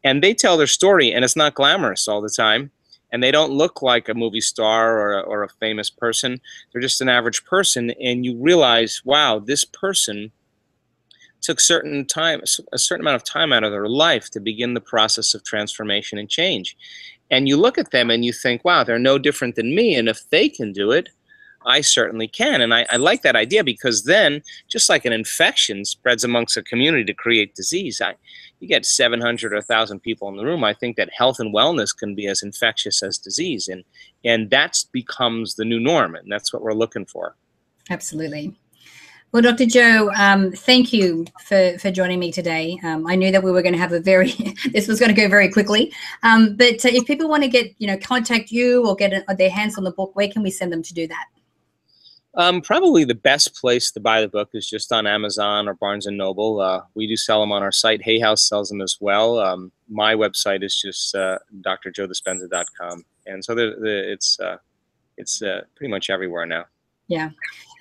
and 0.03 0.21
they 0.21 0.33
tell 0.33 0.57
their 0.57 0.67
story, 0.67 1.11
and 1.11 1.23
it's 1.23 1.35
not 1.35 1.55
glamorous 1.55 2.07
all 2.07 2.21
the 2.21 2.29
time, 2.45 2.71
and 3.11 3.23
they 3.23 3.31
don't 3.31 3.51
look 3.51 3.81
like 3.81 4.09
a 4.09 4.13
movie 4.13 4.41
star 4.41 4.99
or 4.99 5.23
or 5.23 5.43
a 5.43 5.49
famous 5.49 5.89
person. 5.89 6.41
They're 6.71 6.81
just 6.81 7.01
an 7.01 7.09
average 7.09 7.45
person, 7.45 7.91
and 7.91 8.25
you 8.25 8.37
realize, 8.37 9.01
wow, 9.05 9.39
this 9.39 9.65
person 9.65 10.31
took 11.41 11.59
certain 11.59 12.05
time 12.05 12.41
a 12.73 12.77
certain 12.77 13.03
amount 13.03 13.15
of 13.15 13.23
time 13.23 13.53
out 13.53 13.63
of 13.63 13.71
their 13.71 13.87
life 13.87 14.29
to 14.31 14.39
begin 14.39 14.73
the 14.73 14.81
process 14.81 15.33
of 15.33 15.43
transformation 15.43 16.17
and 16.17 16.29
change. 16.29 16.75
And 17.31 17.47
you 17.47 17.57
look 17.57 17.77
at 17.77 17.91
them 17.91 18.09
and 18.09 18.25
you 18.25 18.33
think 18.33 18.65
wow 18.65 18.83
they're 18.83 18.99
no 18.99 19.17
different 19.17 19.55
than 19.55 19.75
me 19.75 19.95
and 19.95 20.09
if 20.09 20.29
they 20.29 20.49
can 20.49 20.73
do 20.73 20.91
it 20.91 21.09
i 21.65 21.81
certainly 21.81 22.27
can 22.27 22.61
and 22.61 22.73
I, 22.73 22.85
I 22.89 22.97
like 22.97 23.21
that 23.23 23.35
idea 23.35 23.63
because 23.63 24.03
then 24.03 24.41
just 24.67 24.89
like 24.89 25.05
an 25.05 25.13
infection 25.13 25.85
spreads 25.85 26.23
amongst 26.23 26.57
a 26.57 26.63
community 26.63 27.05
to 27.05 27.13
create 27.13 27.55
disease 27.55 28.01
I, 28.01 28.15
you 28.59 28.67
get 28.67 28.85
700 28.85 29.53
or 29.53 29.57
1000 29.57 29.99
people 30.01 30.29
in 30.29 30.37
the 30.37 30.45
room 30.45 30.63
i 30.63 30.73
think 30.73 30.97
that 30.97 31.09
health 31.13 31.39
and 31.39 31.53
wellness 31.53 31.95
can 31.95 32.15
be 32.15 32.27
as 32.27 32.43
infectious 32.43 33.03
as 33.03 33.17
disease 33.17 33.67
and 33.67 33.83
and 34.23 34.49
that 34.49 34.83
becomes 34.91 35.55
the 35.55 35.65
new 35.65 35.79
norm 35.79 36.15
and 36.15 36.31
that's 36.31 36.53
what 36.53 36.61
we're 36.61 36.73
looking 36.73 37.05
for 37.05 37.35
absolutely 37.89 38.55
well, 39.31 39.43
Dr. 39.43 39.67
Joe, 39.67 40.09
um, 40.15 40.51
thank 40.51 40.91
you 40.91 41.23
for, 41.45 41.77
for 41.77 41.91
joining 41.91 42.19
me 42.19 42.31
today. 42.31 42.79
Um, 42.83 43.05
I 43.05 43.15
knew 43.15 43.31
that 43.31 43.43
we 43.43 43.51
were 43.51 43.61
going 43.61 43.75
to 43.75 43.79
have 43.79 43.93
a 43.93 43.99
very, 43.99 44.31
this 44.71 44.87
was 44.87 44.99
going 44.99 45.13
to 45.13 45.21
go 45.21 45.29
very 45.29 45.49
quickly. 45.49 45.93
Um, 46.23 46.55
but 46.55 46.83
uh, 46.83 46.89
if 46.89 47.05
people 47.05 47.29
want 47.29 47.43
to 47.43 47.49
get, 47.49 47.71
you 47.77 47.85
know, 47.85 47.97
contact 47.97 48.49
you 48.49 48.87
or 48.87 48.95
get 48.95 49.23
a, 49.27 49.35
their 49.35 49.51
hands 49.51 49.77
on 49.77 49.83
the 49.83 49.91
book, 49.91 50.15
where 50.15 50.27
can 50.29 50.41
we 50.41 50.49
send 50.49 50.73
them 50.73 50.81
to 50.81 50.93
do 50.95 51.07
that? 51.07 51.25
Um, 52.35 52.61
probably 52.61 53.05
the 53.05 53.15
best 53.15 53.55
place 53.55 53.91
to 53.91 53.99
buy 53.99 54.21
the 54.21 54.27
book 54.27 54.49
is 54.53 54.69
just 54.69 54.91
on 54.91 55.07
Amazon 55.07 55.67
or 55.67 55.73
Barnes 55.73 56.05
and 56.05 56.17
Noble. 56.17 56.61
Uh, 56.61 56.81
we 56.93 57.07
do 57.07 57.17
sell 57.17 57.41
them 57.41 57.51
on 57.51 57.63
our 57.63 57.71
site. 57.71 58.03
Hay 58.03 58.19
House 58.19 58.47
sells 58.47 58.69
them 58.69 58.81
as 58.81 58.97
well. 58.99 59.39
Um, 59.39 59.71
my 59.89 60.13
website 60.13 60.63
is 60.63 60.79
just 60.79 61.15
uh, 61.15 61.39
drjoedispenza.com, 61.61 63.03
and 63.25 63.43
so 63.43 63.55
the, 63.55 63.75
the, 63.79 64.11
it's 64.11 64.39
uh, 64.39 64.57
it's 65.17 65.41
uh, 65.41 65.61
pretty 65.75 65.89
much 65.89 66.09
everywhere 66.09 66.45
now. 66.45 66.65
Yeah. 67.07 67.31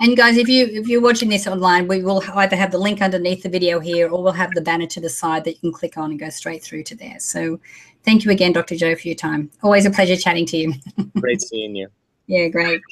And 0.01 0.17
guys, 0.17 0.39
if 0.39 0.49
you 0.49 0.67
if 0.67 0.89
you're 0.89 1.03
watching 1.03 1.29
this 1.29 1.47
online, 1.47 1.87
we 1.87 2.03
will 2.03 2.23
either 2.35 2.57
have 2.57 2.73
the 2.73 2.79
link 2.79 3.03
underneath 3.03 3.43
the 3.43 3.51
video 3.51 3.79
here, 3.79 4.09
or 4.09 4.23
we'll 4.23 4.33
have 4.33 4.55
the 4.55 4.63
banner 4.63 4.87
to 4.87 5.01
the 5.01 5.11
side 5.11 5.45
that 5.45 5.55
you 5.57 5.61
can 5.61 5.73
click 5.73 5.99
on 5.99 6.13
and 6.13 6.19
go 6.19 6.31
straight 6.31 6.63
through 6.63 6.85
to 6.85 6.97
there. 6.97 7.21
So, 7.21 7.61
thank 8.05 8.25
you 8.25 8.31
again, 8.31 8.55
Dr. 8.55 8.77
Joe, 8.77 8.95
for 8.95 9.07
your 9.07 9.15
time. 9.15 9.51
Always 9.63 9.85
a 9.85 9.91
pleasure 9.91 10.17
chatting 10.17 10.47
to 10.47 10.57
you. 10.57 10.75
Great 11.21 11.43
seeing 11.43 11.77
you. 11.77 11.89
Yeah, 12.29 12.49
great. 12.49 12.83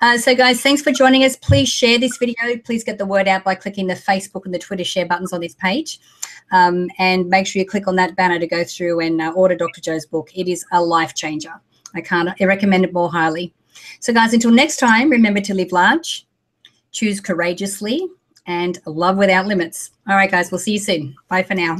Uh, 0.00 0.16
so, 0.16 0.34
guys, 0.34 0.62
thanks 0.62 0.80
for 0.80 0.90
joining 0.90 1.22
us. 1.22 1.36
Please 1.36 1.68
share 1.68 1.98
this 1.98 2.16
video. 2.16 2.56
Please 2.64 2.82
get 2.82 2.96
the 2.96 3.04
word 3.04 3.28
out 3.28 3.44
by 3.44 3.54
clicking 3.54 3.86
the 3.86 3.94
Facebook 3.94 4.46
and 4.46 4.54
the 4.54 4.58
Twitter 4.58 4.84
share 4.84 5.04
buttons 5.04 5.34
on 5.34 5.40
this 5.42 5.54
page. 5.54 6.00
Um, 6.50 6.88
and 6.98 7.28
make 7.28 7.46
sure 7.46 7.60
you 7.60 7.68
click 7.68 7.88
on 7.88 7.96
that 7.96 8.16
banner 8.16 8.38
to 8.38 8.46
go 8.46 8.64
through 8.64 9.00
and 9.00 9.20
uh, 9.20 9.32
order 9.36 9.54
Dr. 9.54 9.82
Joe's 9.82 10.06
book. 10.06 10.30
It 10.34 10.48
is 10.48 10.64
a 10.72 10.82
life 10.82 11.14
changer. 11.14 11.52
I 11.94 12.00
can't 12.00 12.30
I 12.40 12.44
recommend 12.44 12.84
it 12.84 12.94
more 12.94 13.12
highly. 13.12 13.52
So, 14.00 14.14
guys, 14.14 14.32
until 14.32 14.50
next 14.50 14.78
time, 14.78 15.10
remember 15.10 15.42
to 15.42 15.54
live 15.54 15.72
large, 15.72 16.26
choose 16.90 17.20
courageously, 17.20 18.08
and 18.46 18.78
love 18.86 19.18
without 19.18 19.46
limits. 19.46 19.90
All 20.08 20.16
right, 20.16 20.30
guys, 20.30 20.50
we'll 20.50 20.58
see 20.58 20.72
you 20.72 20.78
soon. 20.78 21.14
Bye 21.28 21.42
for 21.42 21.54
now. 21.54 21.76